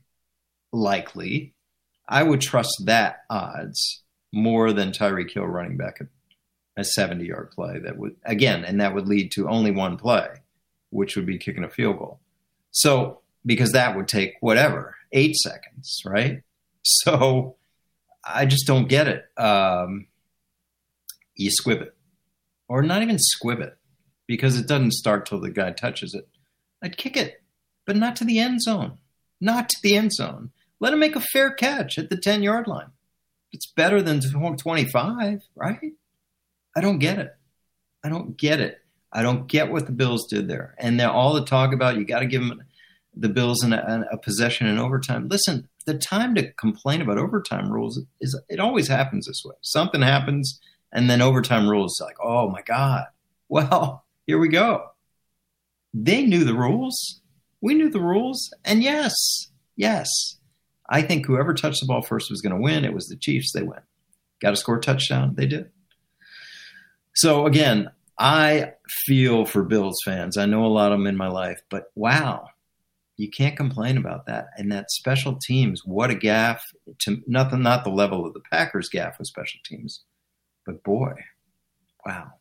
likely. 0.73 1.55
I 2.07 2.23
would 2.23 2.43
trust 2.43 2.83
that 2.85 3.21
odds 3.31 4.03
more 4.33 4.73
than 4.73 4.93
Tyreek 4.93 5.33
Hill 5.33 5.47
running 5.47 5.79
back 5.79 6.01
a, 6.01 6.07
a 6.77 6.85
70 6.85 7.25
yard 7.25 7.51
play 7.51 7.79
that 7.79 7.97
would, 7.97 8.17
again, 8.25 8.65
and 8.65 8.81
that 8.81 8.95
would 8.95 9.09
lead 9.09 9.33
to 9.33 9.49
only 9.49 9.71
one 9.71 9.97
play, 9.97 10.29
which 10.91 11.17
would 11.17 11.27
be 11.27 11.39
kicking 11.39 11.65
a 11.65 11.71
field 11.71 11.99
goal. 11.99 12.21
So, 12.71 13.21
because 13.47 13.73
that 13.73 13.97
would 13.97 14.09
take 14.09 14.35
whatever, 14.41 14.97
eight 15.13 15.37
seconds, 15.37 16.03
right? 16.05 16.43
So, 16.83 17.57
I 18.27 18.47
just 18.47 18.67
don't 18.67 18.89
get 18.89 19.09
it. 19.09 19.25
Um, 19.37 20.07
you 21.35 21.51
squib 21.51 21.83
it, 21.83 21.95
or 22.69 22.83
not 22.83 23.03
even 23.03 23.19
squib 23.19 23.61
it, 23.61 23.77
because 24.27 24.59
it 24.59 24.67
doesn't 24.67 24.93
start 24.93 25.27
till 25.27 25.41
the 25.41 25.51
guy 25.51 25.71
touches 25.73 26.15
it. 26.15 26.29
I'd 26.83 26.97
kick 26.97 27.17
it, 27.17 27.43
but 27.87 27.97
not 27.97 28.17
to 28.17 28.25
the 28.25 28.39
end 28.39 28.63
zone. 28.63 28.99
Not 29.41 29.69
to 29.71 29.77
the 29.83 29.97
end 29.97 30.13
zone. 30.13 30.51
Let 30.81 30.93
him 30.93 31.01
make 31.01 31.17
a 31.17 31.21
fair 31.21 31.51
catch 31.51 31.99
at 31.99 32.11
the 32.11 32.17
10 32.17 32.43
yard 32.43 32.67
line. 32.67 32.91
It's 33.53 33.71
better 33.71 34.03
than 34.03 34.21
25, 34.21 35.43
right? 35.55 35.93
I 36.77 36.81
don't 36.81 36.99
get 36.99 37.19
it. 37.19 37.35
I 38.03 38.09
don't 38.09 38.37
get 38.37 38.61
it. 38.61 38.81
I 39.13 39.23
don't 39.23 39.47
get 39.47 39.71
what 39.71 39.87
the 39.87 39.93
Bills 39.93 40.27
did 40.29 40.49
there. 40.49 40.75
And 40.79 41.01
all 41.01 41.35
the 41.35 41.45
talk 41.45 41.73
about 41.73 41.97
you 41.97 42.05
got 42.05 42.21
to 42.21 42.27
give 42.27 42.43
them 42.43 42.63
the 43.17 43.29
Bills 43.29 43.63
in 43.63 43.73
a, 43.73 44.07
a, 44.11 44.19
possession 44.19 44.67
in 44.67 44.79
overtime. 44.79 45.29
Listen, 45.29 45.69
the 45.87 45.97
time 45.97 46.35
to 46.35 46.53
complain 46.55 47.01
about 47.01 47.19
overtime 47.19 47.71
rules 47.71 48.01
is 48.21 48.39
it 48.49 48.59
always 48.59 48.89
happens 48.89 49.27
this 49.27 49.43
way. 49.45 49.55
Something 49.63 50.03
happens, 50.03 50.61
and 50.93 51.09
then 51.09 51.23
overtime 51.23 51.69
rules 51.69 52.01
like, 52.01 52.17
oh 52.21 52.51
my 52.51 52.63
god. 52.63 53.07
Well, 53.49 54.05
here 54.27 54.39
we 54.39 54.49
go. 54.49 54.91
They 55.93 56.27
knew 56.27 56.43
the 56.43 56.55
rules. 56.55 57.21
We 57.61 57.75
knew 57.75 57.89
the 57.89 58.01
rules, 58.01 58.53
and 58.65 58.83
yes, 58.83 59.15
yes, 59.77 60.09
I 60.89 61.03
think 61.03 61.25
whoever 61.25 61.55
touched 61.55 61.81
the 61.81 61.87
ball 61.87 62.03
first 62.03 62.31
was 62.31 62.43
going 62.43 62.55
to 62.55 62.61
win. 62.61 62.85
It 62.85 62.93
was 62.93 63.07
the 63.07 63.17
Chiefs. 63.17 63.53
They 63.53 63.63
win. 63.63 63.81
Got 64.43 64.51
to 64.51 64.57
score 64.57 64.77
a 64.77 64.81
touchdown. 64.81 65.35
They 65.37 65.47
did. 65.47 65.71
So 67.15 67.47
again, 67.47 67.91
I 68.19 68.73
feel 69.07 69.45
for 69.45 69.65
Bills 69.65 69.99
fans. 70.05 70.37
I 70.37 70.47
know 70.47 70.65
a 70.65 70.69
lot 70.69 70.93
of 70.93 70.99
them 70.99 71.07
in 71.07 71.17
my 71.17 71.29
life, 71.29 71.61
but 71.71 71.85
wow, 71.95 72.49
you 73.17 73.31
can't 73.31 73.57
complain 73.57 73.97
about 73.97 74.27
that. 74.27 74.49
And 74.57 74.71
that 74.73 74.91
special 74.91 75.39
teams, 75.41 75.83
what 75.85 76.11
a 76.11 76.15
gaffe! 76.15 76.61
To 77.01 77.23
nothing, 77.27 77.63
not 77.63 77.85
the 77.85 77.91
level 77.91 78.27
of 78.27 78.35
the 78.35 78.43
Packers 78.51 78.91
gaffe 78.93 79.19
with 79.19 79.29
special 79.29 79.61
teams, 79.65 80.03
but 80.67 80.83
boy, 80.83 81.15
wow. 82.05 82.33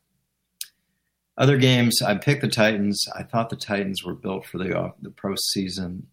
Other 1.37 1.57
games, 1.57 2.01
I 2.01 2.15
picked 2.15 2.41
the 2.41 2.47
Titans. 2.47 3.03
I 3.15 3.23
thought 3.23 3.49
the 3.49 3.55
Titans 3.55 4.03
were 4.03 4.13
built 4.13 4.45
for 4.45 4.59
the 4.59 4.77
uh, 4.77 4.91
the 5.01 5.09
postseason. 5.09 6.03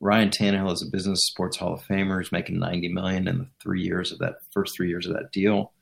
Ryan 0.00 0.28
Tannehill 0.28 0.72
is 0.72 0.82
a 0.82 0.90
business 0.90 1.20
sports 1.24 1.56
Hall 1.56 1.74
of 1.74 1.82
Famer. 1.82 2.20
He's 2.20 2.32
making 2.32 2.58
ninety 2.58 2.88
million 2.88 3.28
in 3.28 3.38
the 3.38 3.48
three 3.62 3.82
years 3.82 4.12
of 4.12 4.18
that 4.18 4.36
first 4.52 4.74
three 4.76 4.88
years 4.88 5.06
of 5.06 5.14
that 5.14 5.32
deal, 5.32 5.72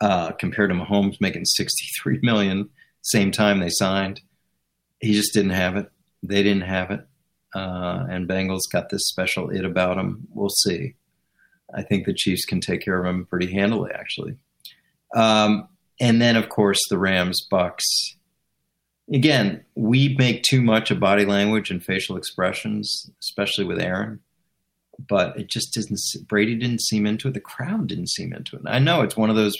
uh, 0.00 0.32
compared 0.32 0.70
to 0.70 0.76
Mahomes 0.76 1.20
making 1.20 1.44
sixty 1.44 1.86
three 2.00 2.18
million 2.22 2.68
same 3.02 3.30
time 3.30 3.60
they 3.60 3.70
signed. 3.70 4.20
He 5.00 5.12
just 5.12 5.32
didn't 5.32 5.50
have 5.50 5.76
it. 5.76 5.90
They 6.22 6.42
didn't 6.42 6.62
have 6.62 6.90
it 6.90 7.06
uh, 7.56 8.06
and 8.10 8.28
Bengals 8.28 8.70
got 8.70 8.90
this 8.90 9.08
special 9.08 9.48
it 9.50 9.64
about 9.64 9.96
them. 9.96 10.28
We'll 10.30 10.50
see. 10.50 10.94
I 11.74 11.82
think 11.82 12.04
the 12.04 12.12
Chiefs 12.12 12.44
can 12.44 12.60
take 12.60 12.82
care 12.82 12.98
of 12.98 13.04
them 13.04 13.24
pretty 13.24 13.50
handily, 13.50 13.90
actually. 13.92 14.36
Um, 15.14 15.68
and 15.98 16.20
then, 16.20 16.36
of 16.36 16.50
course, 16.50 16.78
the 16.90 16.98
Rams 16.98 17.46
Bucks. 17.50 17.84
Again, 19.12 19.64
we 19.74 20.16
make 20.18 20.42
too 20.42 20.60
much 20.60 20.90
of 20.90 21.00
body 21.00 21.24
language 21.24 21.70
and 21.70 21.82
facial 21.82 22.16
expressions, 22.16 23.10
especially 23.22 23.64
with 23.64 23.80
Aaron. 23.80 24.20
But 25.08 25.38
it 25.38 25.48
just 25.48 25.72
didn't. 25.72 25.98
Brady 26.26 26.56
didn't 26.56 26.82
seem 26.82 27.06
into 27.06 27.28
it. 27.28 27.34
The 27.34 27.40
crowd 27.40 27.86
didn't 27.86 28.10
seem 28.10 28.34
into 28.34 28.56
it. 28.56 28.62
I 28.66 28.78
know 28.78 29.00
it's 29.00 29.16
one 29.16 29.30
of 29.30 29.36
those 29.36 29.54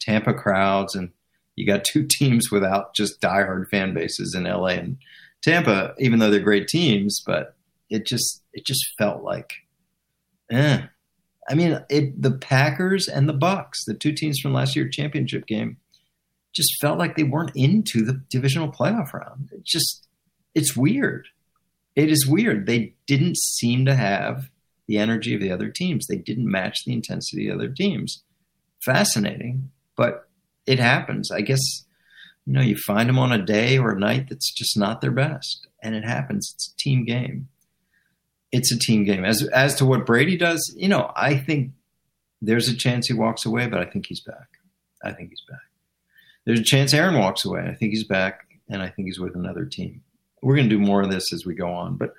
Tampa 0.00 0.34
crowds, 0.34 0.94
and 0.94 1.10
you 1.56 1.66
got 1.66 1.84
two 1.84 2.06
teams 2.10 2.50
without 2.50 2.94
just 2.94 3.20
diehard 3.20 3.68
fan 3.68 3.94
bases 3.94 4.34
in 4.34 4.44
LA 4.44 4.68
and 4.68 4.98
Tampa, 5.42 5.94
even 5.98 6.18
though 6.18 6.30
they're 6.30 6.40
great 6.40 6.68
teams, 6.68 7.22
but 7.24 7.54
it 7.90 8.06
just 8.06 8.42
it 8.52 8.66
just 8.66 8.84
felt 8.98 9.22
like, 9.22 9.52
eh. 10.50 10.82
I 11.50 11.54
mean, 11.54 11.82
it, 11.88 12.20
the 12.20 12.32
Packers 12.32 13.08
and 13.08 13.26
the 13.26 13.32
Bucks, 13.32 13.84
the 13.86 13.94
two 13.94 14.12
teams 14.12 14.38
from 14.38 14.52
last 14.52 14.76
year's 14.76 14.94
championship 14.94 15.46
game, 15.46 15.78
just 16.54 16.76
felt 16.80 16.98
like 16.98 17.16
they 17.16 17.22
weren't 17.22 17.52
into 17.54 18.04
the 18.04 18.22
divisional 18.28 18.70
playoff 18.70 19.14
round. 19.14 19.48
It 19.52 19.64
just 19.64 20.06
it's 20.54 20.76
weird. 20.76 21.28
It 21.94 22.10
is 22.10 22.26
weird. 22.26 22.66
They 22.66 22.94
didn't 23.06 23.38
seem 23.38 23.84
to 23.86 23.94
have 23.94 24.50
the 24.86 24.98
energy 24.98 25.34
of 25.34 25.40
the 25.40 25.52
other 25.52 25.68
teams. 25.68 26.06
They 26.06 26.16
didn't 26.16 26.50
match 26.50 26.78
the 26.84 26.92
intensity 26.92 27.48
of 27.48 27.58
the 27.58 27.64
other 27.64 27.74
teams. 27.74 28.22
Fascinating, 28.84 29.70
but 29.98 30.28
it 30.64 30.78
happens. 30.78 31.30
I 31.30 31.42
guess 31.42 31.60
you 32.46 32.54
know, 32.54 32.62
you 32.62 32.76
find 32.76 33.10
them 33.10 33.18
on 33.18 33.30
a 33.30 33.44
day 33.44 33.76
or 33.76 33.90
a 33.90 33.98
night 33.98 34.30
that's 34.30 34.50
just 34.54 34.78
not 34.78 35.02
their 35.02 35.10
best, 35.10 35.66
and 35.82 35.94
it 35.94 36.02
happens. 36.02 36.50
It's 36.54 36.72
a 36.72 36.76
team 36.78 37.04
game. 37.04 37.48
It's 38.50 38.72
a 38.72 38.78
team 38.78 39.04
game. 39.04 39.26
As 39.26 39.46
as 39.52 39.74
to 39.74 39.84
what 39.84 40.06
Brady 40.06 40.38
does, 40.38 40.74
you 40.74 40.88
know, 40.88 41.12
I 41.14 41.36
think 41.36 41.72
there's 42.40 42.68
a 42.68 42.74
chance 42.74 43.06
he 43.06 43.12
walks 43.12 43.44
away, 43.44 43.66
but 43.66 43.80
I 43.80 43.84
think 43.84 44.06
he's 44.06 44.22
back. 44.22 44.48
I 45.04 45.12
think 45.12 45.28
he's 45.28 45.42
back. 45.46 45.58
There's 46.46 46.60
a 46.60 46.64
chance 46.64 46.94
Aaron 46.94 47.18
walks 47.18 47.44
away. 47.44 47.60
I 47.68 47.74
think 47.74 47.90
he's 47.90 48.06
back, 48.06 48.46
and 48.70 48.80
I 48.80 48.88
think 48.88 49.06
he's 49.06 49.20
with 49.20 49.34
another 49.34 49.66
team. 49.66 50.02
We're 50.40 50.56
going 50.56 50.70
to 50.70 50.74
do 50.74 50.80
more 50.80 51.02
of 51.02 51.10
this 51.10 51.34
as 51.34 51.44
we 51.44 51.54
go 51.54 51.70
on, 51.70 51.96
but 51.96 52.14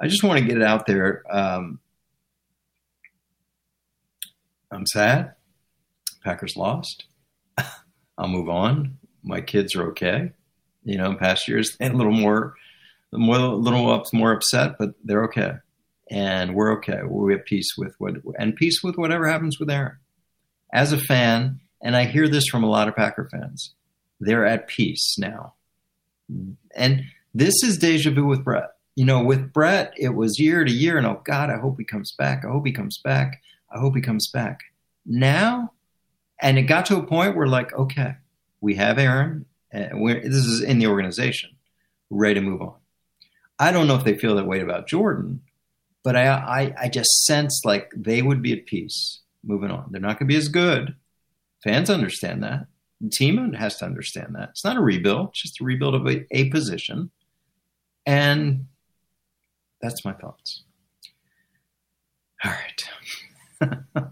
I 0.00 0.08
just 0.08 0.24
want 0.24 0.40
to 0.40 0.44
get 0.44 0.56
it 0.56 0.64
out 0.64 0.86
there. 0.86 1.22
Um, 1.30 1.78
I'm 4.72 4.86
sad. 4.86 5.34
Packers 6.24 6.56
lost. 6.56 7.04
I'll 8.18 8.28
move 8.28 8.50
on 8.50 8.98
my 9.28 9.40
kids 9.40 9.76
are 9.76 9.88
okay. 9.90 10.32
You 10.84 10.96
know, 10.96 11.10
in 11.10 11.16
past 11.16 11.46
years, 11.48 11.76
and 11.80 11.94
a 11.94 11.96
little 11.96 12.12
more, 12.12 12.54
more, 13.12 13.36
a 13.36 13.54
little 13.54 13.90
up, 13.90 14.06
more 14.12 14.32
upset, 14.32 14.76
but 14.78 14.90
they're 15.04 15.24
okay, 15.24 15.52
and 16.10 16.54
we're 16.54 16.78
okay. 16.78 17.00
We're 17.04 17.32
at 17.32 17.44
peace 17.44 17.76
with 17.76 17.94
what, 17.98 18.14
and 18.38 18.56
peace 18.56 18.82
with 18.82 18.96
whatever 18.96 19.28
happens 19.28 19.58
with 19.58 19.70
Aaron. 19.70 19.98
As 20.72 20.92
a 20.92 20.98
fan, 20.98 21.60
and 21.82 21.94
I 21.94 22.04
hear 22.04 22.26
this 22.26 22.46
from 22.46 22.64
a 22.64 22.70
lot 22.70 22.88
of 22.88 22.96
Packer 22.96 23.28
fans, 23.30 23.74
they're 24.18 24.46
at 24.46 24.68
peace 24.68 25.16
now, 25.18 25.54
and 26.74 27.02
this 27.34 27.62
is 27.62 27.76
deja 27.76 28.10
vu 28.10 28.24
with 28.24 28.44
Brett. 28.44 28.70
You 28.94 29.04
know, 29.04 29.22
with 29.22 29.52
Brett, 29.52 29.92
it 29.98 30.14
was 30.14 30.38
year 30.38 30.64
to 30.64 30.72
year, 30.72 30.96
and 30.96 31.06
oh 31.06 31.20
God, 31.24 31.50
I 31.50 31.58
hope 31.58 31.76
he 31.76 31.84
comes 31.84 32.12
back. 32.12 32.44
I 32.46 32.48
hope 32.48 32.64
he 32.64 32.72
comes 32.72 32.98
back. 33.04 33.42
I 33.70 33.78
hope 33.78 33.94
he 33.94 34.00
comes 34.00 34.30
back. 34.30 34.60
Now, 35.04 35.72
and 36.40 36.58
it 36.58 36.62
got 36.62 36.86
to 36.86 36.96
a 36.96 37.02
point 37.02 37.36
where, 37.36 37.46
like, 37.46 37.72
okay, 37.72 38.14
we 38.60 38.74
have 38.76 38.98
Aaron. 38.98 39.46
Eh, 39.72 39.88
this 40.22 40.46
is 40.46 40.62
in 40.62 40.78
the 40.78 40.86
organization, 40.86 41.50
ready 42.10 42.34
to 42.34 42.40
move 42.40 42.62
on. 42.62 42.74
I 43.58 43.72
don't 43.72 43.88
know 43.88 43.96
if 43.96 44.04
they 44.04 44.16
feel 44.16 44.36
that 44.36 44.46
way 44.46 44.60
about 44.60 44.86
Jordan, 44.86 45.42
but 46.04 46.16
I, 46.16 46.28
I, 46.28 46.74
I 46.82 46.88
just 46.88 47.24
sense 47.24 47.62
like 47.64 47.90
they 47.94 48.22
would 48.22 48.40
be 48.40 48.52
at 48.52 48.66
peace 48.66 49.20
moving 49.44 49.70
on. 49.70 49.88
They're 49.90 50.00
not 50.00 50.18
going 50.18 50.28
to 50.28 50.32
be 50.32 50.36
as 50.36 50.48
good. 50.48 50.94
Fans 51.64 51.90
understand 51.90 52.42
that. 52.44 52.66
The 53.00 53.10
team 53.10 53.52
has 53.52 53.76
to 53.78 53.84
understand 53.84 54.34
that. 54.36 54.50
It's 54.50 54.64
not 54.64 54.76
a 54.76 54.80
rebuild, 54.80 55.30
it's 55.30 55.42
just 55.42 55.60
a 55.60 55.64
rebuild 55.64 55.94
of 55.94 56.06
a, 56.06 56.24
a 56.30 56.50
position. 56.50 57.10
And 58.06 58.66
that's 59.80 60.04
my 60.04 60.12
thoughts. 60.12 60.62
All 62.44 62.52
right. 62.52 63.74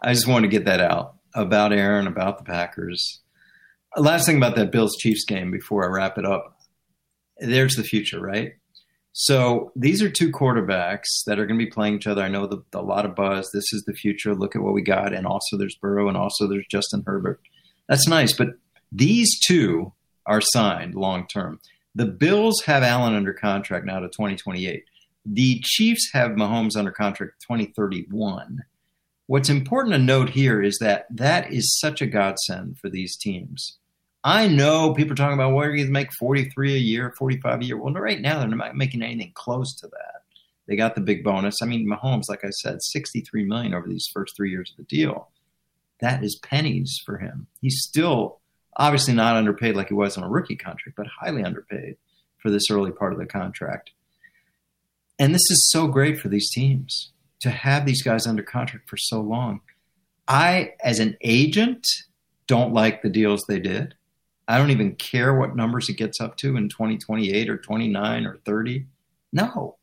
I 0.00 0.12
just 0.12 0.26
want 0.26 0.44
to 0.44 0.48
get 0.48 0.64
that 0.64 0.80
out. 0.80 1.16
About 1.34 1.72
Aaron, 1.72 2.06
about 2.06 2.38
the 2.38 2.44
Packers. 2.44 3.20
Last 3.96 4.26
thing 4.26 4.36
about 4.36 4.56
that 4.56 4.72
Bills 4.72 4.96
Chiefs 4.98 5.24
game 5.24 5.50
before 5.50 5.84
I 5.84 5.88
wrap 5.88 6.18
it 6.18 6.24
up. 6.24 6.58
There's 7.38 7.74
the 7.74 7.82
future, 7.82 8.20
right? 8.20 8.52
So 9.12 9.72
these 9.76 10.02
are 10.02 10.10
two 10.10 10.30
quarterbacks 10.30 11.06
that 11.26 11.38
are 11.38 11.46
going 11.46 11.58
to 11.58 11.64
be 11.64 11.70
playing 11.70 11.96
each 11.96 12.06
other. 12.06 12.22
I 12.22 12.28
know 12.28 12.46
the, 12.46 12.62
a 12.72 12.82
lot 12.82 13.04
of 13.04 13.14
buzz. 13.14 13.50
This 13.52 13.72
is 13.72 13.84
the 13.86 13.92
future. 13.92 14.34
Look 14.34 14.56
at 14.56 14.62
what 14.62 14.72
we 14.72 14.82
got. 14.82 15.12
And 15.12 15.26
also 15.26 15.58
there's 15.58 15.76
Burrow 15.76 16.08
and 16.08 16.16
also 16.16 16.46
there's 16.46 16.66
Justin 16.70 17.02
Herbert. 17.06 17.40
That's 17.88 18.08
nice. 18.08 18.32
But 18.32 18.48
these 18.90 19.38
two 19.46 19.92
are 20.24 20.40
signed 20.40 20.94
long 20.94 21.26
term. 21.26 21.60
The 21.94 22.06
Bills 22.06 22.62
have 22.64 22.82
Allen 22.82 23.14
under 23.14 23.34
contract 23.34 23.84
now 23.84 24.00
to 24.00 24.08
2028. 24.08 24.84
The 25.26 25.60
Chiefs 25.62 26.10
have 26.14 26.32
Mahomes 26.32 26.76
under 26.76 26.90
contract 26.90 27.34
2031. 27.42 28.60
What's 29.26 29.48
important 29.48 29.94
to 29.94 29.98
note 29.98 30.30
here 30.30 30.62
is 30.62 30.78
that 30.78 31.06
that 31.10 31.52
is 31.52 31.78
such 31.78 32.02
a 32.02 32.06
godsend 32.06 32.78
for 32.78 32.90
these 32.90 33.16
teams. 33.16 33.78
I 34.24 34.46
know 34.46 34.94
people 34.94 35.12
are 35.12 35.16
talking 35.16 35.34
about 35.34 35.52
what 35.52 35.66
are 35.66 35.70
you 35.70 35.78
going 35.78 35.88
to 35.88 35.92
make 35.92 36.12
43 36.12 36.74
a 36.74 36.78
year, 36.78 37.14
45 37.16 37.60
a 37.60 37.64
year. 37.64 37.76
Well, 37.76 37.92
right 37.94 38.20
now 38.20 38.38
they're 38.38 38.48
not 38.48 38.76
making 38.76 39.02
anything 39.02 39.32
close 39.34 39.74
to 39.76 39.88
that. 39.88 40.22
They 40.66 40.76
got 40.76 40.94
the 40.94 41.00
big 41.00 41.24
bonus. 41.24 41.60
I 41.60 41.66
mean, 41.66 41.88
Mahomes, 41.88 42.28
like 42.28 42.44
I 42.44 42.50
said, 42.50 42.82
63 42.82 43.44
million 43.44 43.74
over 43.74 43.88
these 43.88 44.08
first 44.12 44.36
three 44.36 44.50
years 44.50 44.70
of 44.70 44.76
the 44.76 44.96
deal. 44.96 45.28
That 46.00 46.22
is 46.22 46.38
pennies 46.42 47.00
for 47.04 47.18
him. 47.18 47.46
He's 47.60 47.82
still 47.82 48.40
obviously 48.76 49.14
not 49.14 49.36
underpaid 49.36 49.76
like 49.76 49.88
he 49.88 49.94
was 49.94 50.16
on 50.16 50.24
a 50.24 50.28
rookie 50.28 50.56
contract, 50.56 50.96
but 50.96 51.06
highly 51.06 51.44
underpaid 51.44 51.96
for 52.38 52.50
this 52.50 52.70
early 52.70 52.90
part 52.90 53.12
of 53.12 53.18
the 53.18 53.26
contract. 53.26 53.90
And 55.18 55.34
this 55.34 55.50
is 55.50 55.70
so 55.70 55.86
great 55.88 56.18
for 56.18 56.28
these 56.28 56.50
teams 56.50 57.12
to 57.42 57.50
have 57.50 57.86
these 57.86 58.02
guys 58.02 58.26
under 58.26 58.42
contract 58.42 58.88
for 58.88 58.96
so 58.96 59.20
long. 59.20 59.60
I, 60.28 60.72
as 60.82 60.98
an 60.98 61.16
agent, 61.22 61.86
don't 62.46 62.72
like 62.72 63.02
the 63.02 63.10
deals 63.10 63.44
they 63.46 63.58
did. 63.58 63.94
I 64.48 64.58
don't 64.58 64.70
even 64.70 64.96
care 64.96 65.34
what 65.34 65.56
numbers 65.56 65.88
it 65.88 65.96
gets 65.96 66.20
up 66.20 66.36
to 66.38 66.56
in 66.56 66.68
2028 66.68 67.48
or 67.48 67.58
29 67.58 68.26
or 68.26 68.38
30. 68.44 68.86
No, 69.32 69.76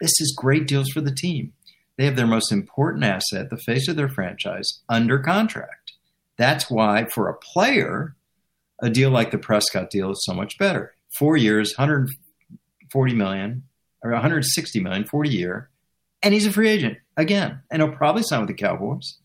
this 0.00 0.12
is 0.20 0.36
great 0.36 0.66
deals 0.66 0.90
for 0.90 1.00
the 1.00 1.14
team. 1.14 1.52
They 1.96 2.04
have 2.04 2.16
their 2.16 2.26
most 2.26 2.52
important 2.52 3.04
asset, 3.04 3.50
the 3.50 3.56
face 3.56 3.88
of 3.88 3.96
their 3.96 4.08
franchise, 4.08 4.82
under 4.88 5.18
contract. 5.18 5.92
That's 6.36 6.70
why, 6.70 7.06
for 7.06 7.28
a 7.28 7.38
player, 7.38 8.14
a 8.82 8.90
deal 8.90 9.10
like 9.10 9.30
the 9.30 9.38
Prescott 9.38 9.90
deal 9.90 10.10
is 10.10 10.22
so 10.24 10.34
much 10.34 10.58
better. 10.58 10.94
Four 11.18 11.36
years, 11.38 11.72
140 11.76 13.14
million 13.14 13.62
or 14.02 14.12
160 14.12 14.80
million, 14.80 15.04
40 15.06 15.30
year, 15.30 15.70
and 16.26 16.34
he's 16.34 16.44
a 16.44 16.52
free 16.52 16.68
agent 16.68 16.98
again, 17.16 17.60
and 17.70 17.80
he'll 17.80 17.92
probably 17.92 18.24
sign 18.24 18.40
with 18.40 18.48
the 18.48 18.54
Cowboys. 18.54 19.18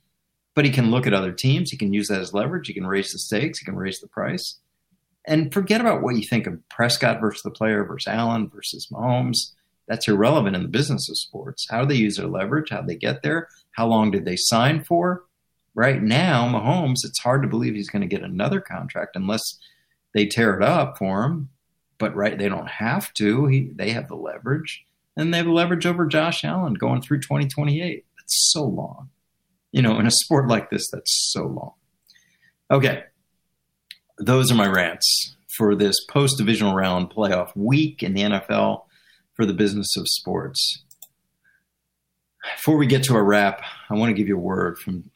But 0.53 0.65
he 0.65 0.71
can 0.71 0.91
look 0.91 1.07
at 1.07 1.15
other 1.15 1.31
teams. 1.31 1.71
He 1.71 1.77
can 1.77 1.93
use 1.93 2.09
that 2.09 2.21
as 2.21 2.31
leverage. 2.31 2.67
He 2.67 2.75
can 2.75 2.85
raise 2.85 3.09
the 3.09 3.17
stakes. 3.17 3.57
He 3.57 3.65
can 3.65 3.75
raise 3.75 3.99
the 3.99 4.07
price. 4.07 4.59
And 5.25 5.51
forget 5.51 5.81
about 5.81 6.03
what 6.03 6.15
you 6.15 6.21
think 6.21 6.45
of 6.45 6.59
Prescott 6.69 7.19
versus 7.19 7.41
the 7.41 7.49
player 7.49 7.83
versus 7.85 8.07
Allen 8.07 8.51
versus 8.53 8.87
Mahomes. 8.91 9.37
That's 9.87 10.07
irrelevant 10.07 10.55
in 10.55 10.61
the 10.61 10.67
business 10.67 11.09
of 11.09 11.17
sports. 11.17 11.65
How 11.71 11.81
do 11.81 11.87
they 11.87 11.95
use 11.95 12.17
their 12.17 12.27
leverage? 12.27 12.69
How 12.69 12.83
they 12.83 12.95
get 12.95 13.23
there? 13.23 13.47
How 13.71 13.87
long 13.87 14.11
did 14.11 14.25
they 14.25 14.35
sign 14.37 14.83
for? 14.83 15.23
Right 15.73 16.03
now, 16.03 16.47
Mahomes, 16.47 17.03
it's 17.03 17.19
hard 17.19 17.41
to 17.41 17.47
believe 17.47 17.73
he's 17.73 17.89
going 17.89 18.07
to 18.07 18.15
get 18.15 18.21
another 18.21 18.61
contract 18.61 19.15
unless 19.15 19.41
they 20.13 20.27
tear 20.27 20.55
it 20.55 20.63
up 20.63 20.99
for 20.99 21.23
him. 21.23 21.49
But 21.97 22.15
right, 22.15 22.37
they 22.37 22.47
don't 22.47 22.69
have 22.69 23.11
to. 23.15 23.47
He, 23.47 23.71
they 23.73 23.89
have 23.89 24.07
the 24.07 24.15
leverage, 24.15 24.85
and 25.17 25.33
they 25.33 25.37
have 25.39 25.47
leverage 25.47 25.85
over 25.85 26.05
Josh 26.05 26.43
Allen 26.43 26.73
going 26.73 27.01
through 27.01 27.19
2028. 27.19 28.05
That's 28.17 28.51
so 28.53 28.63
long 28.63 29.09
you 29.71 29.81
know, 29.81 29.99
in 29.99 30.05
a 30.05 30.11
sport 30.11 30.47
like 30.47 30.69
this, 30.69 30.89
that's 30.91 31.31
so 31.31 31.45
long. 31.45 31.73
Okay. 32.69 33.03
Those 34.17 34.51
are 34.51 34.55
my 34.55 34.67
rants 34.67 35.35
for 35.57 35.75
this 35.75 35.95
post 36.09 36.37
divisional 36.37 36.75
round 36.75 37.09
playoff 37.09 37.55
week 37.55 38.03
in 38.03 38.13
the 38.13 38.21
NFL 38.21 38.83
for 39.35 39.45
the 39.45 39.53
business 39.53 39.95
of 39.97 40.05
sports. 40.07 40.83
Before 42.55 42.77
we 42.77 42.87
get 42.87 43.03
to 43.03 43.15
a 43.15 43.23
wrap, 43.23 43.61
I 43.89 43.95
want 43.95 44.09
to 44.09 44.13
give 44.13 44.27
you 44.27 44.37
a 44.37 44.41
word 44.41 44.77
from 44.77 45.09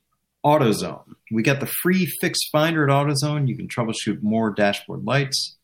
AutoZone. 0.46 1.16
We 1.32 1.44
got 1.44 1.60
the 1.60 1.72
free 1.82 2.06
fix 2.22 2.40
finder 2.52 2.88
at 2.88 2.94
AutoZone. 2.94 3.48
You 3.48 3.58
can 3.58 3.68
troubleshoot 3.68 4.22
more 4.22 4.52
dashboard 4.52 5.06
lights, 5.06 5.56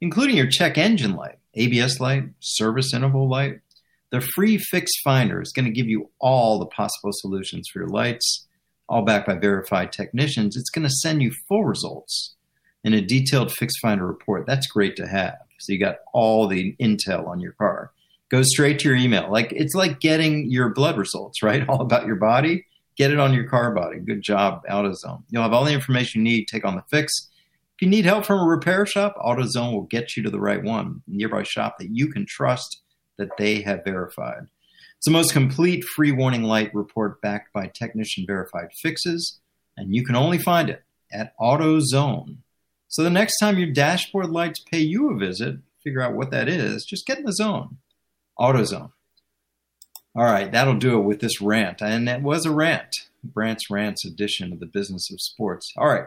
including 0.00 0.36
your 0.36 0.48
check 0.48 0.76
engine 0.76 1.14
light, 1.14 1.38
ABS 1.54 2.00
light, 2.00 2.24
service 2.40 2.92
interval 2.92 3.28
light, 3.28 3.60
the 4.14 4.20
free 4.20 4.58
Fix 4.58 4.92
Finder 5.02 5.42
is 5.42 5.50
going 5.50 5.64
to 5.64 5.72
give 5.72 5.88
you 5.88 6.08
all 6.20 6.60
the 6.60 6.66
possible 6.66 7.10
solutions 7.14 7.68
for 7.72 7.80
your 7.80 7.88
lights, 7.88 8.46
all 8.88 9.02
backed 9.02 9.26
by 9.26 9.34
verified 9.34 9.90
technicians. 9.90 10.56
It's 10.56 10.70
going 10.70 10.86
to 10.86 10.94
send 11.02 11.20
you 11.20 11.32
full 11.48 11.64
results 11.64 12.36
in 12.84 12.94
a 12.94 13.00
detailed 13.00 13.50
Fix 13.50 13.74
Finder 13.82 14.06
report. 14.06 14.46
That's 14.46 14.68
great 14.68 14.94
to 14.98 15.08
have. 15.08 15.34
So 15.58 15.72
you 15.72 15.80
got 15.80 15.96
all 16.12 16.46
the 16.46 16.76
intel 16.80 17.26
on 17.26 17.40
your 17.40 17.54
car. 17.54 17.90
Goes 18.28 18.50
straight 18.50 18.78
to 18.80 18.88
your 18.88 18.96
email. 18.96 19.32
Like 19.32 19.50
it's 19.50 19.74
like 19.74 19.98
getting 19.98 20.48
your 20.48 20.68
blood 20.68 20.96
results, 20.96 21.42
right? 21.42 21.68
All 21.68 21.80
about 21.80 22.06
your 22.06 22.16
body. 22.16 22.66
Get 22.96 23.10
it 23.10 23.18
on 23.18 23.34
your 23.34 23.48
car 23.48 23.72
body. 23.74 23.98
Good 23.98 24.22
job, 24.22 24.62
AutoZone. 24.70 25.24
You'll 25.30 25.42
have 25.42 25.52
all 25.52 25.64
the 25.64 25.72
information 25.72 26.24
you 26.24 26.32
need. 26.32 26.46
Take 26.46 26.64
on 26.64 26.76
the 26.76 26.84
fix. 26.88 27.12
If 27.76 27.82
you 27.82 27.88
need 27.88 28.04
help 28.04 28.24
from 28.24 28.38
a 28.38 28.44
repair 28.44 28.86
shop, 28.86 29.16
AutoZone 29.16 29.72
will 29.72 29.82
get 29.82 30.16
you 30.16 30.22
to 30.22 30.30
the 30.30 30.38
right 30.38 30.62
one, 30.62 31.02
nearby 31.08 31.42
shop 31.42 31.78
that 31.78 31.90
you 31.90 32.12
can 32.12 32.24
trust 32.24 32.83
that 33.18 33.36
they 33.38 33.62
have 33.62 33.84
verified. 33.84 34.46
It's 34.96 35.06
the 35.06 35.12
most 35.12 35.32
complete 35.32 35.84
free 35.84 36.12
warning 36.12 36.44
light 36.44 36.74
report 36.74 37.20
backed 37.20 37.52
by 37.52 37.66
technician 37.66 38.24
verified 38.26 38.68
fixes, 38.80 39.40
and 39.76 39.94
you 39.94 40.04
can 40.04 40.16
only 40.16 40.38
find 40.38 40.70
it 40.70 40.82
at 41.12 41.34
AutoZone. 41.38 42.36
So 42.88 43.02
the 43.02 43.10
next 43.10 43.38
time 43.38 43.58
your 43.58 43.72
dashboard 43.72 44.30
lights 44.30 44.60
pay 44.60 44.78
you 44.78 45.10
a 45.10 45.18
visit, 45.18 45.56
figure 45.82 46.00
out 46.00 46.14
what 46.14 46.30
that 46.30 46.48
is, 46.48 46.84
just 46.84 47.06
get 47.06 47.18
in 47.18 47.24
the 47.24 47.32
zone. 47.32 47.78
AutoZone. 48.38 48.92
All 50.16 50.24
right, 50.24 50.50
that'll 50.50 50.78
do 50.78 50.98
it 50.98 51.02
with 51.02 51.20
this 51.20 51.40
rant. 51.40 51.82
And 51.82 52.08
it 52.08 52.22
was 52.22 52.46
a 52.46 52.52
rant. 52.52 52.94
Brandt's 53.24 53.70
Rants 53.70 54.04
edition 54.04 54.52
of 54.52 54.60
the 54.60 54.66
business 54.66 55.10
of 55.10 55.20
sports. 55.20 55.72
All 55.76 55.88
right. 55.88 56.06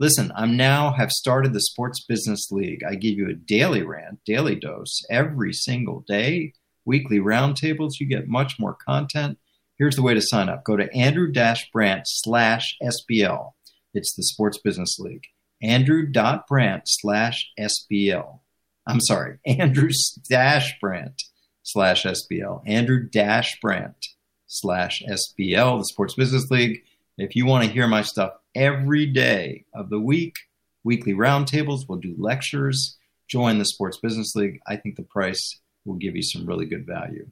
Listen, 0.00 0.32
I'm 0.34 0.56
now 0.56 0.92
have 0.92 1.10
started 1.10 1.52
the 1.52 1.60
Sports 1.60 2.06
Business 2.06 2.50
League. 2.50 2.82
I 2.88 2.94
give 2.94 3.18
you 3.18 3.28
a 3.28 3.34
daily 3.34 3.82
rant, 3.82 4.20
daily 4.24 4.54
dose 4.54 5.04
every 5.10 5.52
single 5.52 6.06
day, 6.08 6.54
weekly 6.86 7.18
roundtables. 7.18 8.00
You 8.00 8.06
get 8.06 8.26
much 8.26 8.58
more 8.58 8.74
content. 8.74 9.36
Here's 9.76 9.96
the 9.96 10.02
way 10.02 10.14
to 10.14 10.22
sign 10.22 10.48
up. 10.48 10.64
Go 10.64 10.78
to 10.78 10.90
andrew-brandt 10.94 12.04
slash 12.06 12.78
SBL. 12.82 13.50
It's 13.92 14.14
the 14.16 14.22
Sports 14.22 14.56
Business 14.64 14.98
League. 14.98 15.26
Andrew.brandt 15.62 16.84
slash 16.86 17.50
SBL. 17.60 18.38
I'm 18.86 19.00
sorry, 19.02 19.36
Andrew-brandt 19.46 21.24
slash 21.62 22.04
SBL. 22.04 22.62
Andrew-brandt 22.66 24.06
slash 24.46 25.02
SBL, 25.02 25.78
the 25.78 25.84
Sports 25.84 26.14
Business 26.14 26.50
League. 26.50 26.84
If 27.18 27.36
you 27.36 27.44
want 27.44 27.66
to 27.66 27.70
hear 27.70 27.86
my 27.86 28.00
stuff 28.00 28.32
every 28.54 29.06
day 29.06 29.64
of 29.74 29.90
the 29.90 30.00
week, 30.00 30.36
weekly 30.84 31.12
roundtables, 31.12 31.88
we'll 31.88 31.98
do 31.98 32.14
lectures, 32.18 32.96
join 33.28 33.58
the 33.58 33.64
Sports 33.64 33.98
Business 33.98 34.34
League. 34.34 34.60
I 34.66 34.76
think 34.76 34.96
the 34.96 35.02
price 35.02 35.60
will 35.84 35.94
give 35.94 36.16
you 36.16 36.22
some 36.22 36.46
really 36.46 36.66
good 36.66 36.86
value. 36.86 37.28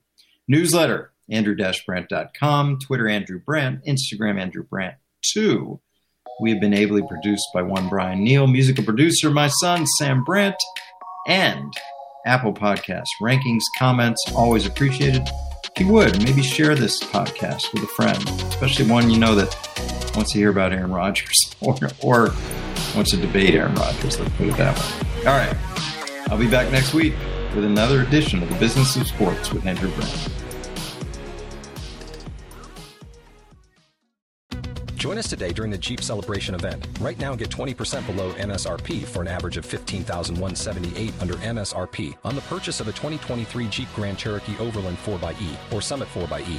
Newsletter, 0.46 1.12
andrew-brandt.com, 1.30 2.78
Twitter, 2.78 3.08
Andrew 3.08 3.40
Brandt, 3.44 3.84
Instagram, 3.84 4.40
Andrew 4.40 4.62
Brandt 4.62 4.94
2. 5.32 5.78
We 6.40 6.50
have 6.50 6.60
been 6.60 6.74
ably 6.74 7.02
produced 7.02 7.48
by 7.52 7.62
one 7.62 7.88
Brian 7.88 8.22
Neal, 8.22 8.46
musical 8.46 8.84
producer, 8.84 9.28
my 9.28 9.48
son, 9.60 9.86
Sam 9.98 10.24
Brandt, 10.24 10.56
and 11.26 11.72
Apple 12.24 12.52
Podcasts. 12.52 13.06
Rankings, 13.20 13.62
comments, 13.78 14.24
always 14.34 14.64
appreciated. 14.64 15.28
If 15.64 15.80
you 15.84 15.92
would, 15.92 16.22
maybe 16.22 16.42
share 16.42 16.74
this 16.74 17.02
podcast 17.02 17.72
with 17.72 17.82
a 17.82 17.88
friend, 17.88 18.22
especially 18.48 18.88
one 18.88 19.10
you 19.10 19.18
know 19.18 19.34
that 19.34 19.67
wants 20.18 20.32
to 20.32 20.38
hear 20.38 20.50
about 20.50 20.72
Aaron 20.72 20.90
Rodgers 20.90 21.54
or, 21.60 21.76
or 22.02 22.34
wants 22.94 23.12
to 23.12 23.16
debate 23.16 23.54
Aaron 23.54 23.74
Rodgers. 23.76 24.18
Let's 24.18 24.36
put 24.36 24.48
it 24.48 24.56
that 24.56 24.76
way. 24.76 25.08
All 25.20 25.38
right. 25.38 25.56
I'll 26.28 26.38
be 26.38 26.50
back 26.50 26.70
next 26.72 26.92
week 26.92 27.14
with 27.54 27.64
another 27.64 28.02
edition 28.02 28.42
of 28.42 28.48
the 28.48 28.56
Business 28.56 28.96
of 28.96 29.06
Sports 29.06 29.52
with 29.52 29.64
Andrew 29.64 29.90
Brandt. 29.92 30.28
Join 34.96 35.16
us 35.16 35.28
today 35.30 35.52
during 35.52 35.70
the 35.70 35.78
Jeep 35.78 36.02
Celebration 36.02 36.56
event. 36.56 36.86
Right 37.00 37.18
now, 37.20 37.36
get 37.36 37.48
20% 37.48 38.04
below 38.04 38.32
MSRP 38.32 39.04
for 39.04 39.22
an 39.22 39.28
average 39.28 39.56
of 39.56 39.64
15178 39.64 41.14
under 41.20 41.34
MSRP 41.34 42.16
on 42.24 42.34
the 42.34 42.40
purchase 42.42 42.80
of 42.80 42.88
a 42.88 42.92
2023 42.92 43.68
Jeep 43.68 43.88
Grand 43.94 44.18
Cherokee 44.18 44.58
Overland 44.58 44.98
4xE 44.98 45.72
or 45.72 45.80
Summit 45.80 46.08
4xE. 46.08 46.58